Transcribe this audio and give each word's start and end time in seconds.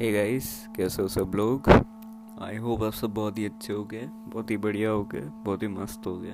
Hey 0.00 0.10
guys 0.12 0.46
कैसे 0.76 1.02
हो 1.02 1.08
सब 1.08 1.32
लोग? 1.34 1.68
आई 2.42 2.56
होप 2.56 2.82
आप 2.82 2.92
सब 2.92 3.12
बहुत 3.14 3.38
ही 3.38 3.44
अच्छे 3.44 3.72
हो 3.72 3.84
गए। 3.84 4.02
बहुत 4.02 4.50
ही 4.50 4.56
बढ़िया 4.56 4.90
हो 4.90 5.04
गए 5.04 5.20
बहुत 5.20 5.62
ही 5.62 5.68
मस्त 5.68 6.06
हो 6.06 6.16
गए। 6.18 6.32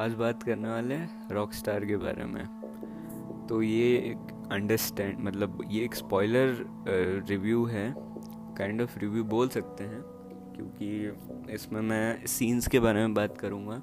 आज 0.00 0.14
बात 0.14 0.42
करने 0.42 0.68
वाले 0.68 0.94
हैं 0.94 1.28
रॉक 1.30 1.52
स्टार 1.52 1.84
के 1.84 1.96
बारे 1.96 2.24
में। 2.24 3.46
तो 3.48 3.60
ये 3.62 3.92
एक 3.98 4.48
अंडरस्टैंड 4.52 5.20
मतलब 5.20 5.62
ये 5.70 5.84
एक 5.84 5.94
स्पॉइलर 5.94 6.64
रिव्यू 7.28 7.64
है। 7.64 7.94
काइंड 7.98 8.82
ऑफ़ 8.82 8.98
रिव्यू 8.98 9.24
बोल 9.24 9.48
सकते 9.48 9.84
हैं 9.84 10.02
क्योंकि 10.56 11.52
इसमें 11.54 11.80
मैं 11.80 12.26
सीन्स 12.26 12.68
के 12.68 12.80
बारे 12.80 13.00
में 13.00 13.14
बात 13.14 13.38
करूँगा। 13.38 13.80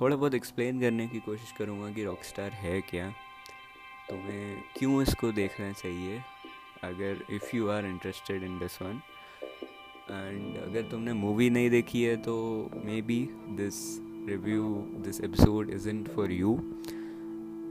थोड़ा 0.00 0.16
बहुत 0.16 0.34
एक्सप्लेन 0.34 0.80
करने 0.80 1.08
की 1.08 1.20
कोशिश 1.20 1.52
करूँगा 1.58 1.92
कि 1.92 2.04
रॉक 2.04 2.24
स्टार 2.24 2.50
है 2.50 2.80
क्या। 2.80 3.10
तुम्हें 4.10 4.56
क्यों 4.76 5.02
इसको 5.02 5.32
देखना 5.32 5.72
चाहिए? 5.72 6.20
अगर 6.84 7.24
if 7.30 7.56
you 7.56 7.68
are 7.68 7.86
interested 7.86 8.42
in 8.42 8.58
this 8.58 8.80
one 8.82 9.00
and 10.10 10.56
अगर 10.58 10.82
तुमने 10.90 11.12
मूवी 11.12 11.50
नहीं 11.50 11.70
देखी 11.70 12.02
है 12.02 12.16
तो 12.16 12.34
maybe 13.02 13.18
this 13.56 13.76
review 14.28 14.74
this 15.04 15.20
episode 15.20 15.70
isn't 15.88 16.08
for 16.08 16.32
you 16.32 16.54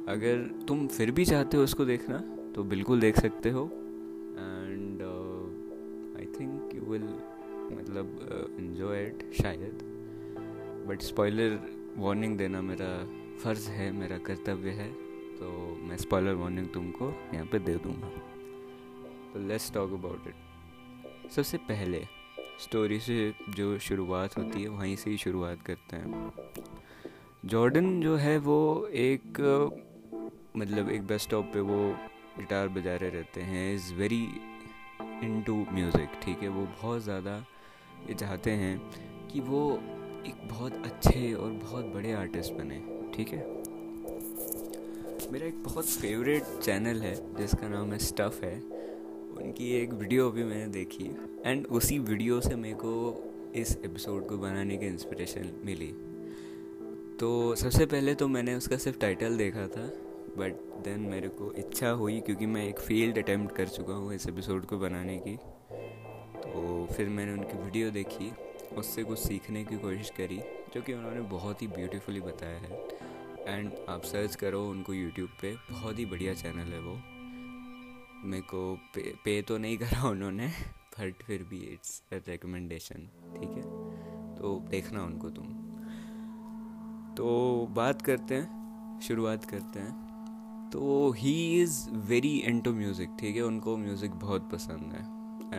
अगर 0.09 0.43
तुम 0.67 0.87
फिर 0.87 1.11
भी 1.11 1.25
चाहते 1.25 1.57
हो 1.57 1.63
उसको 1.63 1.85
देखना 1.85 2.17
तो 2.55 2.63
बिल्कुल 2.63 2.99
देख 2.99 3.19
सकते 3.19 3.49
हो 3.49 3.63
and 3.65 5.01
I 6.19 6.25
think 6.39 6.75
you 6.75 6.91
will 6.91 7.07
मतलब 7.71 8.55
इन्जॉय 8.59 9.03
इट 9.03 9.31
शायद. 9.41 9.79
बट 10.87 11.01
स्पॉयलर 11.01 11.59
वार्निंग 11.97 12.37
देना 12.37 12.61
मेरा 12.61 12.89
फ़र्ज़ 13.43 13.69
है, 13.69 13.91
मेरा 13.91 14.17
कर्तव्य 14.17 14.69
है 14.69 14.91
तो 15.39 15.77
मैं 15.81 15.97
स्पॉयलर 15.97 16.33
वार्निंग 16.33 16.67
तुमको 16.73 17.09
यहाँ 17.33 17.45
पे 17.45 17.59
दे 17.59 17.75
दूँगा. 17.75 18.11
लेट्स 19.37 19.71
टॉक 19.73 19.93
अबाउट 19.93 20.27
इट 20.27 21.31
सबसे 21.31 21.57
पहले 21.69 22.03
स्टोरी 22.61 22.99
से 22.99 23.33
जो 23.49 23.77
शुरुआत 23.79 24.37
होती 24.37 24.61
है, 24.61 24.67
वहीं 24.69 24.95
से 24.95 25.09
ही 25.09 25.17
शुरुआत 25.17 25.61
करते 25.61 25.95
हैं। 25.95 26.31
जॉर्डन 27.45 27.99
जो 28.01 28.15
है, 28.15 28.37
वो 28.37 28.87
एक 28.87 29.39
मतलब 30.57 30.89
एक 30.89 31.07
बस 31.07 31.21
स्टॉप 31.21 31.51
पे 31.53 31.59
वो 31.61 31.77
गिटार 32.37 32.67
बजा 32.67 32.95
रहे 32.95 33.09
रहते 33.09 33.41
हैं। 33.41 33.73
Is 33.75 33.93
very 33.93 34.23
in 35.23 35.41
to 35.47 35.55
music 35.71 36.19
ठीक 36.23 36.41
है? 36.41 36.47
वो 36.49 36.61
बहुत 36.61 37.01
ज़्यादा 37.01 37.43
चाहते 38.11 38.51
हैं 38.51 38.77
कि 39.27 39.39
वो 39.39 39.61
एक 40.27 40.47
बहुत 40.49 40.73
अच्छे 40.85 41.33
और 41.33 41.51
बहुत 41.53 41.85
बड़े 41.85 42.11
आर्टिस्ट 42.13 42.53
बने, 42.53 42.79
ठीक 43.15 43.29
है? 43.29 43.43
मेरा 45.31 45.45
एक 45.47 45.63
बहुत 45.63 45.85
फेवरेट 45.85 46.59
चैनल 46.61 47.01
है, 47.01 47.15
जिसका 47.37 47.67
नाम 47.67 47.91
है 47.91 47.99
स्टफ़ 47.99 48.43
है। 48.45 48.55
उनकी 49.45 49.69
एक 49.71 49.91
वीडियो 49.93 50.29
भी 50.31 50.43
मैंने 50.43 50.67
देखी 50.67 51.03
एंड 51.45 51.65
उसी 51.67 51.99
वीडियो 51.99 52.39
से 52.41 52.55
मेरे 52.55 52.75
को 52.75 53.51
इस 53.55 53.77
एपिसोड 53.85 54.27
को 54.27 54.37
बनाने 54.37 54.77
की 54.77 54.85
इंस्पिरेशन 54.85 55.51
मिली। 55.65 55.87
तो 57.19 57.55
सबसे 57.55 57.85
पहले 57.85 58.15
तो 58.15 58.27
मैंने 58.27 58.55
उसका 58.55 58.77
सिर्फ़ 58.77 58.99
टाइटल 58.99 59.37
देखा 59.37 59.67
था 59.67 59.85
बट 60.37 60.53
देन 60.83 60.99
मेरे 60.99 61.27
को 61.27 61.51
इच्छा 61.53 61.89
हुई 61.89 62.19
क्योंकि 62.19 62.45
मैं 62.45 62.67
एक 62.69 62.79
फ़ील्ड 62.79 63.17
अटैम्प्ट 63.17 63.55
कर 63.55 63.67
चुका 63.67 63.93
हूँ 63.93 64.13
इस 64.13 64.27
एपिसोड 64.27 64.65
को 64.65 64.77
बनाने 64.77 65.17
की। 65.17 65.35
तो 66.41 66.87
फिर 66.93 67.09
मैंने 67.09 67.33
उनकी 67.33 67.63
वीडियो 67.63 67.91
देखी, 67.91 68.31
उससे 68.77 69.03
कुछ 69.03 69.19
सीखने 69.19 69.63
की 69.63 69.77
कोशिश 69.77 70.09
करी, 70.09 70.39
जो 70.75 70.81
कि 70.81 70.93
उन्होंने 70.93 71.21
बहुत 71.21 71.61
ही 71.61 71.67
ब्यूटीफुली 71.67 72.21
बताया 72.21 72.59
है। 72.59 72.87
एंड 73.47 73.71
आप 73.89 74.03
सर्च 74.03 74.35
करो 74.35 74.69
उनको 74.69 74.93
यूट्यूब 74.93 75.29
पे, 75.41 75.55
बहुत 75.71 75.99
ही 75.99 76.05
बढ़िया 76.05 76.33
चैनल 76.33 76.73
है 76.73 76.79
वो। 76.79 77.14
मेरे 78.25 78.43
को 78.43 78.75
पे, 78.75 79.01
पे 79.25 79.41
तो 79.41 79.57
नहीं 79.57 79.77
करा 79.77 80.09
उन्होंने 80.09 80.47
बट 80.99 81.23
फिर 81.23 81.43
भी 81.43 81.57
इट्स 81.57 82.03
रिकमेंडेशन 82.13 83.07
ठीक 83.39 83.49
है? 83.49 83.63
तो 84.35 84.67
देखना 84.69 85.03
उनको 85.03 85.29
तुम। 85.29 85.45
तो 87.15 87.67
बात 87.71 88.01
करते 88.01 88.35
हैं 88.35 88.99
शुरुआत 88.99 89.45
करते 89.45 89.79
हैं। 89.79 90.69
तो 90.73 91.11
he 91.11 91.61
is 91.61 91.89
very 91.89 92.61
to 92.65 92.73
music 92.73 93.17
ठीक 93.19 93.35
है? 93.35 93.41
उनको 93.41 93.77
म्यूज़िक 93.77 94.11
बहुत 94.11 94.49
पसंद 94.51 94.93
है। 94.93 95.03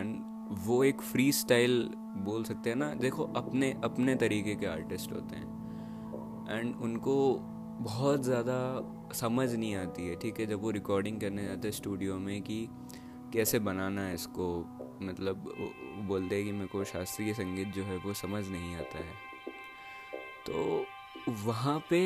एंड 0.01 0.17
वो 0.65 0.83
एक 0.83 1.01
फ्री 1.01 1.31
स्टाइल 1.31 1.91
बोल 2.17 2.43
सकते 2.43 2.69
हैं 2.69 2.77
ना? 2.77 2.93
देखो 2.93 3.23
अपने 3.23 3.71
अपने 3.83 4.15
तरीके 4.15 4.55
के 4.55 4.65
आर्टिस्ट 4.65 5.11
होते 5.11 5.35
हैं। 5.35 5.47
एंड 6.49 6.75
उनको 6.75 7.15
बहुत 7.79 8.23
ज़्यादा 8.23 8.57
समझ 9.15 9.53
नहीं 9.53 9.75
आती 9.75 10.07
है, 10.07 10.15
ठीक 10.15 10.39
है, 10.39 10.45
जब 10.45 10.61
वो 10.61 10.71
रिकॉर्डिंग 10.71 11.19
करने 11.21 11.45
जाते 11.45 11.67
हैं 11.67 11.75
स्टूडियो 11.75 12.17
में 12.19 12.41
कि 12.41 12.67
कैसे 13.33 13.59
बनाना 13.59 14.01
है 14.01 14.13
इसको 14.13 14.47
मतलब 15.01 15.43
बोलते 16.07 16.35
हैं 16.35 16.45
कि 16.45 16.51
मेरे 16.51 16.67
को 16.67 16.83
शास्त्रीय 16.83 17.33
संगीत 17.33 17.67
जो 17.67 17.83
है 17.83 17.97
वो 17.97 18.13
समझ 18.15 18.47
नहीं 18.47 18.75
आता 18.75 18.97
है। 18.97 19.13
तो 20.45 20.85
वहाँ 21.45 21.79
पे 21.89 21.99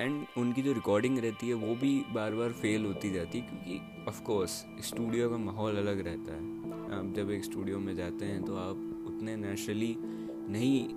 एंड 0.00 0.24
उनकी 0.38 0.62
जो 0.62 0.72
रिकॉर्डिंग 0.72 1.18
रहती 1.18 1.48
है 1.48 1.54
वो 1.56 1.74
भी 1.74 1.92
बार 2.14 2.34
बार 2.34 2.52
फेल 2.52 2.84
होती 2.84 3.10
जाती 3.10 3.38
है 3.38 3.46
क्योंकि 3.46 4.04
ऑफ़ 4.08 4.22
कोर्स 4.22 4.64
स्टूडियो 4.84 5.30
का 5.30 5.36
माहौल 5.38 5.76
अलग 5.76 6.04
रहता 6.06 6.34
है। 6.34 6.98
आप 6.98 7.12
जब 7.16 7.30
एक 7.30 7.44
स्टूडियो 7.44 7.78
में 7.78 7.94
जाते 7.96 8.24
हैं 8.24 8.42
तो 8.44 8.56
आप 8.56 9.04
उतने 9.06 9.36
नेचुरली 9.36 9.96
नहीं 10.50 10.88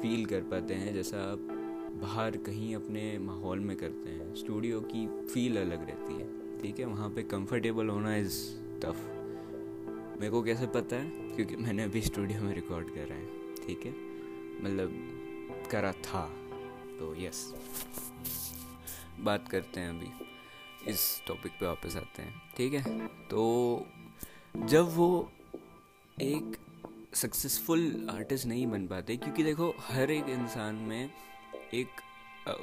फील 0.00 0.24
कर 0.26 0.40
पाते 0.50 0.74
हैं 0.74 0.94
जैसा 0.94 1.22
आप 1.32 1.48
बाहर 1.94 2.36
कहीं 2.36 2.76
अपने 2.76 3.18
माहौल 3.18 3.60
में 3.60 3.76
करते 3.76 4.10
हैं। 4.10 4.34
स्टूडियो 4.34 4.80
की 4.80 5.26
फील 5.26 5.56
अलग 5.60 5.86
रहती 5.86 6.14
है। 6.14 6.62
ठीक 6.62 6.78
है, 6.78 6.84
वहाँ 6.84 7.10
पे 7.10 7.22
कंफर्टेबल 7.22 7.88
होना 7.88 8.16
इज़ 8.16 8.56
टफ 8.80 9.10
मेरे 10.20 10.30
को 10.30 10.42
कैसे 10.42 10.66
पता 10.66 10.96
है? 10.96 11.10
क्योंकि 11.10 11.56
मैंने 11.56 11.82
अभी 11.82 12.00
स्टूडियो 12.00 12.42
में 12.42 12.54
रिकॉर्ड 12.54 12.94
करा 12.94 13.14
है। 13.14 13.54
ठीक 13.54 13.86
है? 13.86 13.92
मतलब 14.62 14.90
करा 15.70 15.92
था। 15.92 16.36
तो 16.98 17.14
यस 17.16 17.54
बात 19.20 19.48
करते 19.48 19.80
हैं 19.80 19.90
अभी। 19.90 20.06
इस 20.90 21.22
टॉपिक 21.28 21.52
पे 21.52 21.66
वापस 21.66 21.96
आते 21.96 22.22
हैं। 22.22 22.42
ठीक 22.56 22.72
है? 22.72 23.06
तो 23.06 23.86
जब 24.56 24.96
वो 24.96 25.32
एक 26.22 26.56
सक्सेसफुल 27.14 28.08
आर्टिस्ट 28.10 28.46
नहीं 28.46 28.66
बन 28.66 28.86
पाते, 28.86 29.16
क्योंकि 29.16 29.42
देखो, 29.42 29.74
हर 29.78 30.10
एक 30.10 30.24
इंसान 30.24 30.74
में 30.74 31.10
एक 31.74 32.00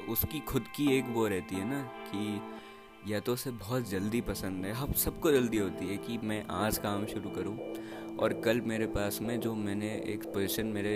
उसकी 0.08 0.40
खुद 0.40 0.64
की 0.76 0.86
एक 0.96 1.04
वो 1.08 1.26
रहती 1.28 1.56
है 1.56 1.68
ना 1.70 1.82
कि 2.08 3.12
या 3.12 3.20
तो 3.20 3.32
उसे 3.32 3.50
बहुत 3.50 3.88
जल्दी 3.88 4.20
पसंद 4.20 4.64
है 4.64 4.72
हम 4.72 4.92
सबको 4.92 5.30
जल्दी 5.32 5.58
होती 5.58 5.86
है 5.86 5.96
कि 5.96 6.18
मैं 6.18 6.44
आज 6.50 6.78
काम 6.78 7.06
शुरू 7.06 7.30
करूँ 7.30 7.56
और 8.16 8.32
कल 8.40 8.60
मेरे 8.60 8.86
पास 8.86 9.18
में 9.22 9.38
जो 9.40 9.54
मैंने 9.54 9.90
एक 10.06 10.24
पोजीशन 10.24 10.66
मेरे, 10.66 10.94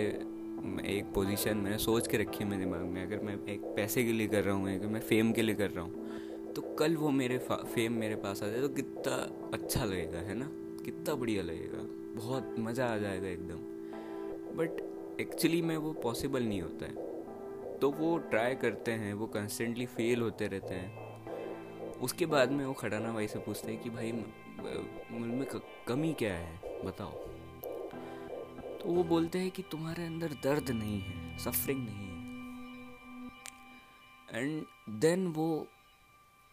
एक 0.89 1.11
पोजीशन 1.15 1.57
मैंने 1.57 1.77
सोच 1.77 2.07
के 2.07 2.17
रखी 2.17 2.43
है 2.43 2.49
मेरे 2.49 2.63
दिमाग 2.63 2.81
में, 2.81 3.01
अगर 3.03 3.23
मैं 3.23 3.33
एक 3.45 3.61
पैसे 3.75 4.03
के 4.03 4.11
लिए 4.11 4.27
कर 4.27 4.43
रहा 4.43 4.55
हूँ 4.55 4.75
अगर 4.75 4.87
मैं 4.87 5.01
फेम 5.01 5.31
के 5.31 5.41
लिए 5.41 5.55
कर 5.55 5.71
रहा 5.71 5.83
हूँ 5.83 6.53
तो 6.53 6.61
कल 6.79 6.95
वो 6.95 7.09
मेरे 7.11 7.37
फेम 7.47 7.93
मेरे 7.93 8.15
पास 8.15 8.43
आ 8.43 8.47
जाए 8.47 8.61
तो 8.61 8.69
कितना 8.69 9.15
अच्छा 9.53 9.83
लगेगा, 9.85 10.19
है 10.19 10.35
ना? 10.35 10.49
कितना 10.85 11.15
बढ़िया 11.15 11.43
लगेगा, 11.43 11.83
बहुत 12.15 12.55
मज़ा 12.59 12.85
आ 12.85 12.97
जाएगा 12.97 13.27
एकदम। 13.27 14.55
बट 14.57 15.19
एक्चुअली 15.21 15.61
में 15.61 15.75
वो 15.77 15.93
पॉसिबल 15.93 16.43
नहीं 16.43 16.61
होता 16.61 16.85
है। 16.85 17.06
तो 17.81 17.91
वो 17.91 18.17
ट्राई 18.17 18.55
करते 18.55 18.91
हैं, 18.91 19.13
वो 19.13 19.27
कंस्टेंटली 19.27 19.85
फेल 19.85 20.21
होते 20.21 20.47
रहते 20.47 20.73
हैं। 20.73 21.07
उसके 21.99 22.25
बाद 22.25 22.51
में 22.51 22.65
वो 22.65 22.73
खड़ाना 22.73 23.13
भाई 23.13 23.27
से 23.27 23.39
पूछते 23.39 23.71
हैं 23.71 23.81
कि 23.81 23.89
भाई 23.89 24.11
उनमें 24.11 25.47
कमी 25.87 26.13
क्या 26.13 26.33
है? 26.33 26.61
बताओ। 26.85 27.11
तो 28.77 28.89
वो 28.89 29.03
बोलते 29.03 29.39
हैं 29.39 29.51
कि 29.51 29.61
तुम्हारे 29.61 30.05
अंदर 30.05 30.27
दर्द 30.27 30.69
नहीं 30.69 31.01
है 31.01 31.37
सफरिंग 31.37 31.87
नहीं 31.89 32.07
है। 32.07 32.17
एंड 34.33 34.65
देन 34.89 35.27
वो 35.27 35.67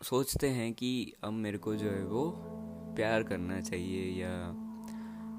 सोचते 0.02 0.48
हैं 0.48 0.72
कि 0.72 1.12
अब 1.24 1.32
मेरे 1.32 1.58
को 1.58 1.74
जो 1.74 1.90
है 1.90 2.04
वो 2.04 2.30
प्यार 2.96 3.22
करना 3.22 3.60
चाहिए 3.60 4.22
या 4.22 4.52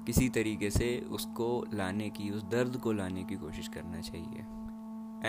किसी 0.06 0.28
तरीके 0.28 0.70
से 0.70 1.00
उसको 1.00 1.64
लाने 1.74 2.10
की, 2.10 2.30
उस 2.30 2.42
दर्द 2.42 2.76
को 2.76 2.92
लाने 2.92 3.24
की 3.24 3.34
कोशिश 3.34 3.68
करना 3.68 4.00
चाहिए। 4.00 4.44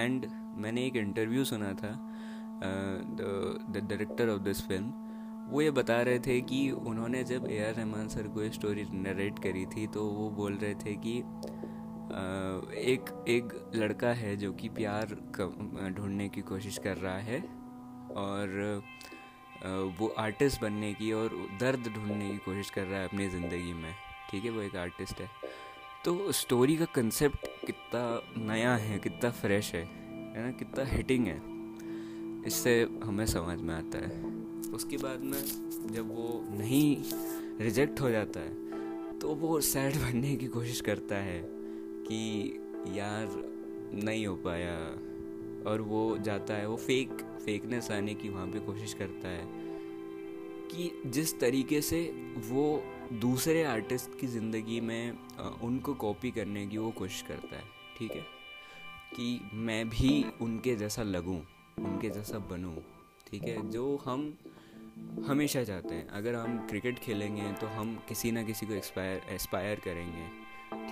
एंड 0.02 0.26
मैंने 0.58 0.86
एक 0.86 0.96
इंटरव्यू 0.96 1.44
सुना 1.46 1.74
था 1.74 1.92
the 2.62 3.86
director 3.90 4.30
of 4.30 4.42
this 4.42 4.62
film 4.68 5.06
वो 5.52 5.62
ये 5.62 5.72
बता 5.72 6.02
रहे 6.02 6.20
थे 6.20 6.40
कि 6.42 6.70
उन्होंने 6.72 7.24
जब 7.24 7.48
ए 7.48 7.60
आर 7.66 7.74
रहमान 7.74 8.08
सर 8.08 8.28
को 8.28 8.42
ये 8.44 8.50
स्टोरी 8.50 8.86
नरेट 8.94 9.40
करी 9.40 9.66
थी 9.66 9.86
तो 9.88 10.06
वो 10.06 10.30
बोल 10.30 10.54
रहे 10.54 10.74
थे 10.76 10.96
कि 10.96 11.18
एक 12.92 13.26
एक 13.28 13.54
लड़का 13.76 14.10
है 14.14 14.36
जो 14.38 14.52
कि 14.54 14.70
प्यार 14.70 15.16
ढूँढने 15.98 16.28
की 16.30 16.42
कोशिश 16.42 16.78
कर 16.78 16.98
रहा 16.98 17.18
है 17.20 17.40
और 18.18 18.84
वो 20.00 20.08
आर्टिस्ट 20.20 20.62
बनने 20.62 20.94
की 20.94 21.12
और 21.12 21.30
दर्द 21.60 21.88
ढूँढने 21.96 22.30
की 22.32 22.38
कोशिश 22.38 22.70
कर 22.70 22.84
रहा 22.84 23.00
है 23.00 23.08
अपनी 23.08 23.30
ज़िंदगी 23.30 23.74
में। 23.74 23.94
ठीक 24.32 24.44
है, 24.44 24.50
वो 24.50 24.62
एक 24.62 24.76
आर्टिस्ट 24.76 25.22
है। 25.22 25.30
तो 26.06 26.32
स्टोरी 26.32 26.76
का 26.78 26.86
कंसेप्ट 26.86 27.48
कितना 27.66 28.02
नया 28.46 28.76
है, 28.76 29.00
कितना 29.00 29.32
फ्रेश 29.32 29.74
है। 29.76 29.84
है 30.38 30.44
ना, 30.44 30.52
कितना 30.52 30.84
हिटिंग 30.86 31.28
है। 31.28 31.42
इससे 32.48 32.88
हमें 33.04 33.26
समझ 33.26 33.60
में 33.60 33.74
आता 33.76 33.98
है। 33.98 34.26
उसके 34.74 34.98
बाद 34.98 35.24
में 35.24 35.42
जब 35.92 36.16
वो 36.16 36.44
नहीं 36.50 36.96
रिजेक्ट 37.62 38.02
हो 38.02 38.10
जाता 38.10 38.40
है 38.40 39.20
तो 39.20 39.34
वो 39.36 39.60
सैड 39.62 39.96
बनने 40.04 40.36
की 40.36 40.48
कोशिश 40.48 40.82
करता 40.82 41.16
है 41.16 41.42
कि 42.08 42.20
यार, 42.98 43.28
नहीं 44.04 44.28
हो 44.28 44.36
पाया। 44.36 44.76
और 45.72 45.82
वो 45.82 46.18
जाता 46.18 46.54
है, 46.54 46.68
वो 46.68 46.76
फेक 46.78 47.22
फेकनेस 47.46 47.92
आने 47.92 48.14
की 48.14 48.30
वहाँ 48.30 48.48
पे 48.48 48.60
कोशिश 48.60 48.94
करता 48.94 49.28
है 49.28 49.46
कि 50.72 50.92
जिस 51.06 51.40
तरीके 51.40 51.82
से 51.82 52.02
वो 52.50 52.84
दूसरे 53.14 53.64
आर्टिस्ट 53.64 54.20
की 54.20 54.28
ज़िंदगी 54.28 54.80
में 54.82 55.12
उनको 55.64 55.94
कॉपी 55.94 56.32
करने 56.32 56.68
की 56.68 56.78
वो 56.78 56.92
कोशिश 56.92 57.22
करता 57.22 57.56
है। 57.56 57.64
ठीक 58.00 58.12
है? 58.12 58.37
कि 59.16 59.50
मैं 59.54 59.88
भी 59.90 60.26
उनके 60.42 60.76
जैसा 60.76 61.04
लगूं, 61.04 61.40
उनके 61.78 62.10
जैसा 62.10 62.40
बनूं, 62.52 62.76
ठीक 63.28 63.44
है? 63.44 63.70
जो 63.70 63.96
हम 64.06 64.34
हमेशा 65.28 65.64
चाहते 65.64 65.96
हैं। 65.96 66.08
अगर 66.10 66.36
हम 66.36 66.58
क्रिकेट 66.68 67.00
खेलेंगे 67.00 67.52
तो 67.62 67.68
हम 67.68 67.96
किसी 68.08 68.32
ना 68.32 68.44
किसी 68.44 68.66
को 68.66 68.74
एक्सपायर 68.74 69.22
एस्पायर 69.30 69.80
करेंगे, 69.80 70.28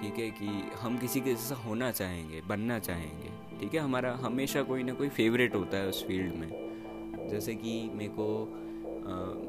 ठीक 0.02 0.20
है? 0.20 0.30
कि 0.32 0.48
हम 0.80 0.98
किसी 0.98 1.22
के 1.22 1.34
जैसा 1.34 1.56
होना 1.58 1.92
चाहेंगे, 1.92 2.42
बनना 2.42 2.80
चाहेंगे, 2.80 3.30
ठीक 3.60 3.74
है? 3.74 3.80
हमारा 3.80 4.14
हमेशा 4.22 4.64
कोई 4.64 4.84
ना 4.84 4.94
कोई 4.94 5.10
फेवरेट 5.12 5.56
होता 5.56 5.78
है 5.78 5.88
उस 5.88 6.06
फ़ील्ड 6.08 6.36
में। 6.36 7.28
जैसे 7.30 7.56
कि 7.56 7.82
मेरे 7.94 8.12
को 8.20 8.28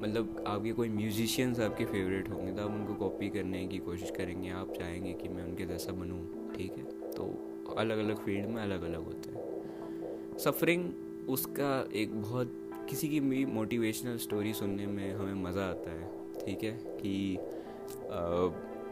मतलब 0.01 0.45
आपके 0.47 0.73
कोई 0.73 0.89
म्यूजिशियंस 0.89 1.61
आपके 1.61 1.85
फेवरेट 1.85 2.29
होंगे 2.29 2.53
तो 2.53 2.62
आप 2.62 2.71
उनको 2.71 2.95
कॉपी 2.95 3.29
करने 3.29 3.67
की 3.67 3.79
कोशिश 3.79 4.11
करेंगे, 4.17 4.51
आप 4.51 4.73
चाहेंगे 4.79 5.12
कि 5.12 5.29
मैं 5.29 5.45
उनके 5.45 5.67
जैसा 5.67 5.93
बनूँ, 5.93 6.55
ठीक 6.55 6.73
है? 6.73 6.85
तो 7.12 7.25
अलग 7.73 7.99
अलग 7.99 8.25
फ़ील्ड 8.25 8.49
में 8.49 8.63
अलग 8.63 8.83
अलग 8.83 9.05
होते 9.05 9.31
हैं। 9.31 10.39
सफरिंग 10.39 11.29
उसका 11.29 11.73
एक 11.95 12.21
बहुत, 12.23 12.53
किसी 12.91 13.09
की 13.09 13.21
भी 13.21 13.45
मोटिवेशनल 13.47 14.17
स्टोरी 14.19 14.53
सुनने 14.55 14.87
में 14.87 15.13
हमें 15.15 15.43
मज़ा 15.43 15.65
आता 15.65 15.91
है, 15.91 16.09
ठीक 16.37 16.63
है? 16.65 16.73
कि 16.97 17.37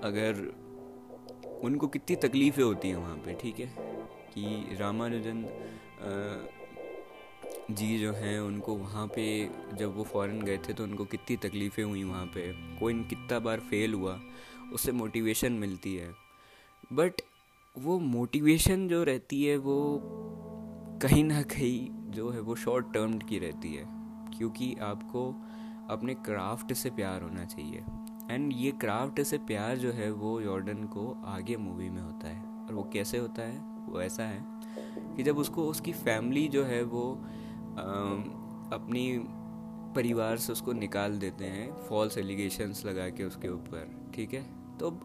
अगर 0.04 0.42
उनको 1.64 1.86
कितनी 1.88 2.16
तकलीफ़ें 2.18 2.64
होती 2.64 2.88
हैं 2.88 2.96
वहाँ 2.96 3.16
पे, 3.16 3.34
ठीक 3.34 3.60
है? 3.60 3.66
कि 4.34 4.76
रामानुजन 4.76 5.46
जी 7.70 7.98
जो 7.98 8.12
हैं, 8.12 8.38
उनको 8.40 8.74
वहाँ 8.74 9.06
पे 9.06 9.24
जब 9.74 9.94
वो 9.96 10.04
फ़ॉरेन 10.04 10.42
गए 10.42 10.56
थे 10.58 10.72
तो 10.72 10.84
उनको 10.84 11.04
कितनी 11.04 11.36
तकलीफ़ें 11.36 11.84
हुई 11.84 12.02
वहाँ 12.04 12.26
पे? 12.26 12.52
कोई 12.80 12.94
कितना 13.04 13.38
बार 13.38 13.60
फेल 13.60 13.94
हुआ, 13.94 14.18
उससे 14.72 14.92
मोटिवेशन 14.92 15.52
मिलती 15.54 15.94
है। 15.96 16.10
बट 16.92 17.20
वो 17.78 17.98
मोटिवेशन 17.98 18.88
जो 18.88 19.04
रहती 19.04 19.44
है 19.44 19.56
वो 19.56 20.00
कहीं 21.02 21.24
ना 21.24 21.42
कहीं 21.42 22.10
जो 22.10 22.30
है 22.30 22.40
वो 22.40 22.54
शॉर्ट 22.54 22.92
टर्म 22.92 23.18
की 23.18 23.38
रहती 23.38 23.74
है। 23.74 23.86
क्योंकि 24.38 24.74
आपको 24.74 25.42
अपने 25.90 26.14
क्राफ्ट 26.14 26.72
से 26.72 26.90
प्यार 26.90 27.22
होना 27.22 27.44
चाहिए। 27.44 27.84
एंड 28.30 28.52
ये 28.56 28.70
क्राफ्ट 28.70 29.22
से 29.22 29.38
प्यार 29.38 29.76
जो 29.76 29.92
है 29.92 30.12
वो 30.12 30.42
जॉर्डन 30.42 30.84
को 30.84 31.22
आगे 31.24 31.56
मूवी 31.56 31.90
में 31.90 32.02
होता 32.02 32.28
है। 32.28 32.66
और 32.66 32.74
वो 32.74 32.90
कैसे 32.92 33.18
होता 33.18 33.42
है? 33.42 33.86
वो 33.92 34.00
ऐसा 34.00 34.22
है 34.22 34.44
कि 35.16 35.22
जब 35.22 35.38
उसको 35.38 35.64
उसकी 35.64 35.92
फैमिली 35.92 36.48
जो 36.48 36.64
है 36.64 36.82
वो 36.82 37.14
आ, 37.14 37.82
अपनी 38.76 39.24
परिवार 39.96 40.36
से 40.36 40.52
उसको 40.52 40.72
निकाल 40.72 41.18
देते 41.18 41.44
हैं 41.44 41.72
फॉल्स 41.74 42.18
एलिगेशंस 42.18 42.84
लगा 42.84 43.08
के 43.08 43.24
उसके 43.24 43.48
ऊपर 43.48 44.12
ठीक 44.14 44.34
है? 44.34 44.42
तो 44.78 45.00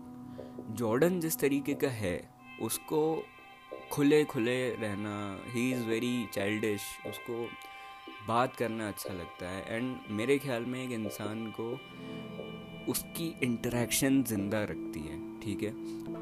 जॉर्डन 0.69 1.19
जिस 1.19 1.39
तरीके 1.39 1.73
का 1.73 1.87
है 1.87 2.38
उसको 2.61 3.01
खुले 3.91 4.23
खुले 4.25 4.57
रहना 4.71 5.15
ही 5.47 5.71
इज़ 5.71 5.83
वेरी 5.85 6.27
चाइल्डिश 6.33 6.81
उसको 7.07 7.47
बात 8.27 8.55
करना 8.55 8.87
अच्छा 8.87 9.13
लगता 9.13 9.49
है। 9.49 9.75
एंड 9.75 9.95
मेरे 10.11 10.37
ख्याल 10.37 10.65
में 10.65 10.83
एक 10.83 10.91
इंसान 10.91 11.45
को 11.59 11.71
उसकी 12.91 13.33
इंटरेक्शन 13.43 14.21
ज़िंदा 14.23 14.63
रखती 14.63 14.99
है, 14.99 15.17
ठीक 15.41 15.63
है? 15.63 15.73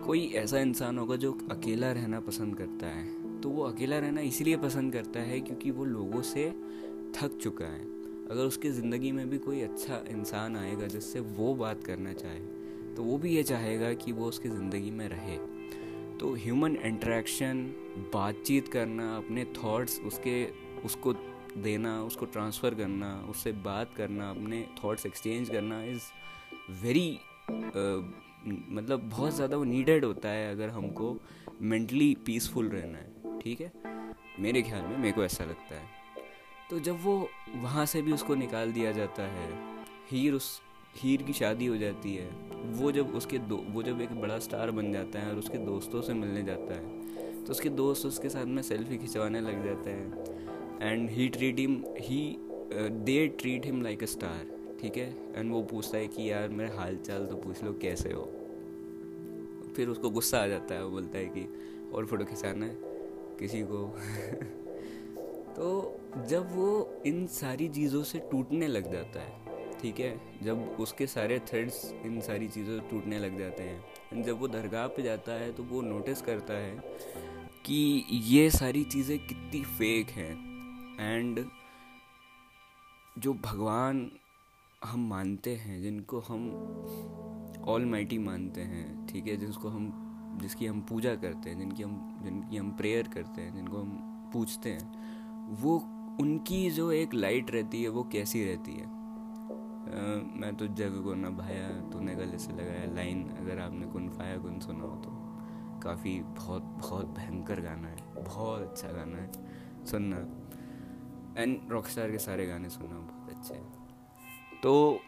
कोई 0.02 0.26
ऐसा 0.36 0.60
इंसान 0.60 0.98
होगा 0.98 1.16
जो 1.16 1.32
अकेला 1.52 1.92
रहना 1.92 2.20
पसंद 2.20 2.58
करता 2.58 2.88
है। 2.88 3.42
तो 3.42 3.50
वो 3.50 3.64
अकेला 3.64 4.00
रहना 4.00 4.22
इसलिए 4.22 4.58
पसंद 4.58 4.94
करता 4.94 5.20
है 5.20 5.40
क्योंकि 5.42 5.72
वो 5.72 5.86
लोगों 5.86 6.22
से 6.24 6.50
थक 7.16 7.38
चुका 7.42 7.66
है। 7.66 7.82
अगर 8.32 8.44
उसकी 8.44 8.70
ज़िंदगी 8.70 9.12
में 9.12 9.30
भी 9.30 9.38
कोई 9.40 9.62
अच्छा 9.62 10.04
इंसान 10.10 10.56
आएगा 10.58 10.88
जिससे 10.88 11.20
वो 11.20 11.54
बात 11.56 11.84
करना 11.84 12.14
चाहे 12.14 12.40
तो 12.96 13.04
वो 13.04 13.18
भी 13.18 13.36
ये 13.36 13.44
चाहेगा 13.44 13.94
कि 13.96 14.12
वो 14.12 14.26
उसकी 14.26 14.50
ज़िंदगी 14.50 14.92
में 14.92 15.08
रहे। 15.10 15.38
तो 16.20 16.34
ह्यूमन 16.36 16.76
इंटरेक्शन 16.76 17.64
बातचीत 18.14 18.68
करना, 18.68 19.16
अपने 19.18 19.44
थॉट्स 19.56 20.00
उसके, 20.02 20.46
उसको 20.86 21.14
देना, 21.58 22.02
उसको 22.04 22.26
ट्रांसफ़र 22.26 22.76
करना, 22.76 23.14
उससे 23.30 23.52
बात 23.52 23.94
करना, 23.98 24.30
अपने 24.30 24.66
थॉट्स 24.84 25.06
एक्सचेंज 25.06 25.50
करना 25.50 25.84
इज़ 25.84 26.12
वेरी 26.84 27.20
मतलब 28.72 29.10
बहुत 29.10 29.36
ज़्यादा 29.36 29.58
वो 29.58 29.64
नीडेड 29.64 30.06
होता 30.06 30.30
है 30.30 30.52
अगर 30.52 30.70
हमको 30.70 31.16
मेंटली 31.62 32.16
पीसफुल 32.26 32.70
रहना 32.70 32.98
है, 32.98 33.40
ठीक 33.40 33.62
है? 33.62 33.72
मेरे 34.40 34.62
ख्याल 34.62 34.82
में, 34.82 34.98
मेरे 34.98 35.12
को 35.12 35.24
ऐसा 35.24 35.44
लगता 35.44 35.76
है। 35.76 35.86
तो 36.70 36.80
जब 36.80 37.04
वो 37.04 37.30
वहाँ 37.56 37.86
से 37.86 38.02
भी 38.02 38.12
उसको 38.12 38.36
निकाल 38.36 38.72
दिया 38.72 38.92
जाता 38.92 39.24
है 39.24 39.50
हीर 40.12 40.34
उस 40.34 40.60
हीर 40.98 41.22
की 41.22 41.34
शादी 41.34 41.66
हो 41.66 41.78
जाती 41.78 42.16
है, 42.16 42.30
वो 42.74 42.92
जब 42.92 43.16
उसके 43.16 43.38
दो, 43.38 43.58
वो 43.70 43.84
जब 43.84 44.02
एक 44.02 44.22
बड़ा 44.22 44.40
स्टार 44.40 44.72
बन 44.72 44.92
जाता 44.94 45.20
है 45.20 45.32
और 45.32 45.38
उसके 45.38 45.58
दोस्तों 45.58 46.02
से 46.02 46.14
मिलने 46.14 46.44
जाता 46.44 46.74
है 46.74 47.44
तो 47.46 47.52
उसके 47.52 47.70
दोस्त 47.70 48.06
उसके 48.06 48.30
साथ 48.30 48.46
में 48.46 48.62
सेल्फी 48.64 48.98
खिंचवाने 48.98 49.42
लग 49.42 49.66
जाते 49.66 49.90
हैं। 49.90 50.82
And 50.82 51.10
he 51.10 51.28
treat 51.30 51.60
him 51.60 51.84
he 51.98 52.38
they 53.06 53.28
treat 53.28 53.66
him 53.66 53.82
like 53.82 54.04
a 54.04 54.06
star 54.06 54.46
ठीक 54.82 54.98
है? 54.98 55.10
एंड 55.36 55.52
वो 55.52 55.62
पूछता 55.64 55.98
है 55.98 56.08
कि 56.08 56.32
यार, 56.32 56.50
मेरे 56.50 56.76
हाल 56.76 56.98
चाल 56.98 57.26
तो 57.26 57.36
पूछ 57.36 57.64
लो, 57.64 57.74
कैसे 57.74 58.12
हो? 58.14 58.30
फिर 59.76 59.90
उसको 59.90 60.10
गुस्सा 60.10 60.40
आ 60.40 60.48
जाता 60.48 60.76
है, 60.76 60.84
वो 60.84 60.90
बोलता 60.90 61.18
है 61.18 61.26
कि, 61.26 61.48
और 61.94 62.06
फ़ोटो 62.06 62.26
खिंचाना 62.26 62.66
है, 62.66 62.78
किसी 63.40 63.62
को? 63.62 63.88
तो 65.56 66.00
जब 66.28 66.56
वो 66.56 67.02
इन 67.06 67.28
सारी 67.28 67.68
चीज़ों 67.70 68.04
से 68.04 68.20
टूटने 68.20 68.68
लग 68.68 68.92
जाता 68.92 69.20
है 69.20 69.47
ठीक 69.82 70.00
है, 70.00 70.20
जब 70.44 70.78
उसके 70.80 71.08
सारे 71.08 71.40
थ्रेड्स 71.40 71.94
इन 72.06 72.20
सारी 72.22 72.48
चीज़ों 72.48 72.80
से 72.80 72.90
टूटने 72.90 73.20
लग 73.20 73.38
जाते 73.40 73.64
हैं। 73.64 74.24
जब 74.24 74.40
वो 74.40 74.48
दरगाह 74.48 74.88
पे 74.88 75.02
जाता 75.02 75.32
है 75.32 75.52
तो 75.54 75.64
वो 75.64 75.82
नोटिस 75.82 76.22
करता 76.22 76.54
है 76.54 76.76
कि 77.66 78.06
ये 78.10 78.50
सारी 78.50 78.84
चीज़ें 78.84 79.18
कितनी 79.20 79.64
फेक 79.64 80.10
हैं। 80.10 80.34
एंड 81.00 81.46
जो 83.18 83.34
भगवान 83.34 84.10
हम 84.84 85.08
मानते 85.10 85.56
हैं, 85.56 85.82
जिनको 85.82 86.20
हम 86.20 86.50
ऑल 87.68 87.86
माइटी 87.86 88.18
मानते 88.18 88.62
हैं, 88.62 89.08
ठीक 89.08 89.28
है, 89.28 89.38
जिसको 89.38 89.70
हम, 89.70 89.92
जिसकी 90.42 90.66
हम 90.66 90.82
पूजा 90.82 91.16
करते 91.16 91.50
हैं, 91.50 91.60
जिनकी 91.60 91.84
हम 91.84 92.20
जिनकी 92.24 92.58
हम 92.58 92.72
प्रेयर 92.72 93.08
करते 93.08 93.42
हैं, 93.42 93.54
जिनको 93.56 93.78
हम 93.78 94.30
पूछते 94.34 94.70
हैं, 94.70 95.56
वो 95.62 95.78
उनकी 96.22 96.70
जो 96.70 96.92
एक 96.92 97.14
लाइट 97.14 97.52
रहती 97.52 97.84
है, 97.84 97.90
वो 97.90 98.04
कैसी 98.04 98.44
रहती 98.46 98.72
है? 98.72 98.97
मैं 100.34 100.56
तो 100.58 100.68
जग 100.68 101.02
को 101.04 101.14
न 101.14 101.30
भाया, 101.38 101.70
तूने 101.92 102.16
गले 102.16 102.38
से 102.38 102.52
लगाया 102.54 102.86
लाइन, 102.96 103.24
अगर 103.32 103.60
आपने 103.60 103.86
कुन 103.86 104.10
फाया 104.10 104.38
कुन 104.38 104.60
सुना 104.60 104.84
हो 104.84 104.96
तो। 104.96 105.12
काफ़ी 105.84 106.20
बहुत 106.20 106.64
बहुत 106.64 107.06
भयंकर 107.18 107.62
गाना 107.62 107.88
है, 107.88 108.24
बहुत 108.24 108.62
अच्छा 108.62 108.88
गाना 108.88 109.18
है। 109.18 109.86
सुनना। 109.86 110.18
एंड 111.42 111.72
रॉकस्टार 111.72 112.12
के 112.12 112.18
सारे 112.18 112.46
गाने 112.46 112.70
सुनना 112.70 113.00
बहुत 113.00 113.38
अच्छे 113.38 113.54
हैं। 113.54 114.60
तो 114.64 115.00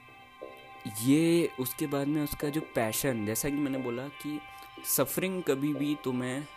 ये 1.04 1.50
उसके 1.60 1.88
बाद 1.88 2.08
में 2.08 2.24
उसका 2.24 2.50
जो 2.50 2.62
पैशन, 2.76 3.26
जैसा 3.26 3.50
कि 3.50 3.56
मैंने 3.56 3.78
बोला 3.78 4.08
कि 4.08 4.40
सफरिंग 4.88 5.42
कभी 5.44 5.74
भी 5.74 5.96
तुम्हें 6.04 6.48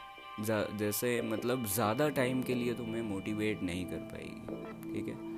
जैसे 0.78 1.20
मतलब 1.22 1.64
ज़्यादा 1.66 2.08
टाइम 2.08 2.42
के 2.42 2.54
लिए 2.54 2.74
तुम्हें 2.74 3.02
मोटिवेट 3.02 3.62
नहीं 3.62 3.84
कर 3.86 4.08
पाएगी, 4.12 4.92
ठीक 4.92 5.08
है? 5.08 5.31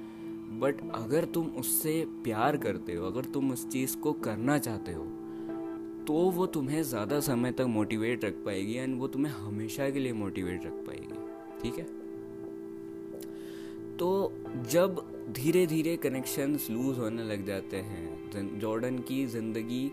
बट 0.60 0.80
अगर 0.94 1.24
तुम 1.24 1.46
उससे 1.58 2.04
प्यार 2.24 2.56
करते 2.56 2.94
हो, 2.94 3.06
अगर 3.06 3.24
तुम 3.24 3.50
उस 3.52 3.68
चीज़ 3.68 3.96
को 3.96 4.12
करना 4.24 4.58
चाहते 4.58 4.92
हो 4.92 5.04
तो 6.06 6.14
वो 6.30 6.46
तुम्हें 6.46 6.82
ज़्यादा 6.82 7.18
समय 7.20 7.52
तक 7.52 7.66
मोटिवेट 7.70 8.24
रख 8.24 8.34
पाएगी 8.44 8.74
एंड 8.74 8.98
वो 9.00 9.06
तुम्हें 9.08 9.32
हमेशा 9.34 9.88
के 9.90 9.98
लिए 9.98 10.12
मोटिवेट 10.12 10.64
रख 10.66 10.72
पाएगी। 10.86 11.62
ठीक 11.62 11.78
है? 11.78 11.84
तो 13.96 14.32
जब 14.70 15.00
धीरे 15.32 15.66
धीरे 15.66 15.96
कनेक्शंस 15.96 16.68
लूज 16.70 16.98
होने 16.98 17.24
लग 17.24 17.46
जाते 17.46 17.76
हैं 17.82 18.58
जॉर्डन 18.60 18.98
की 18.98 19.24
ज़िंदगी 19.26 19.86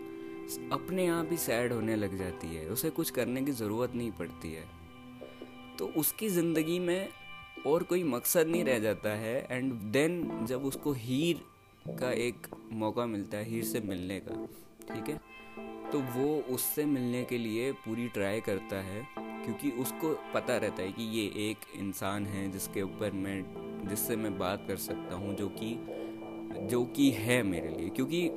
अपने 0.72 1.06
आप 1.06 1.28
ही 1.30 1.36
सैड 1.36 1.72
होने 1.72 1.96
लग 1.96 2.18
जाती 2.18 2.48
है, 2.48 2.66
उसे 2.66 2.90
कुछ 2.90 3.10
करने 3.10 3.42
की 3.42 3.52
ज़रूरत 3.52 3.94
नहीं 3.94 4.10
पड़ती 4.12 4.52
है 4.52 4.64
तो 5.78 5.86
उसकी 5.96 6.28
ज़िंदगी 6.28 6.78
में 6.78 7.08
और 7.66 7.82
कोई 7.82 8.02
मकसद 8.02 8.46
नहीं 8.46 8.64
रह 8.64 8.78
जाता 8.78 9.08
है 9.08 9.46
एंड 9.50 9.72
देन 9.72 10.46
जब 10.46 10.64
उसको 10.64 10.92
हीर 10.92 11.40
का 11.88 12.12
एक 12.12 12.36
मौका 12.72 13.06
मिलता 13.06 13.36
है 13.36 13.44
हीर 13.44 13.64
से 13.64 13.80
मिलने 13.80 14.20
का 14.20 14.46
ठीक 14.94 15.08
है? 15.08 15.20
तो 15.90 15.98
वो 15.98 16.54
उससे 16.54 16.84
मिलने 16.84 17.24
के 17.24 17.38
लिए 17.38 17.72
पूरी 17.72 18.08
ट्राई 18.08 18.40
करता 18.40 18.76
है 18.76 19.08
क्योंकि 19.18 19.70
उसको 19.70 20.18
पता 20.34 20.56
रहता 20.56 20.82
है 20.82 20.92
कि 20.92 21.02
ये 21.02 21.50
एक 21.50 21.56
इंसान 21.76 22.26
है 22.26 22.50
जिसके 22.50 22.82
ऊपर 22.82 23.10
मैं 23.10 23.44
जिससे 23.88 24.16
मैं 24.16 24.38
बात 24.38 24.64
कर 24.68 24.76
सकता 24.76 25.14
हूँ 25.14 25.36
जो 25.36 25.48
कि 25.48 25.86
जो 26.66 26.84
कि 26.84 27.10
है 27.10 27.42
मेरे 27.42 27.68
लिए। 27.68 27.88
क्योंकि 27.88 28.28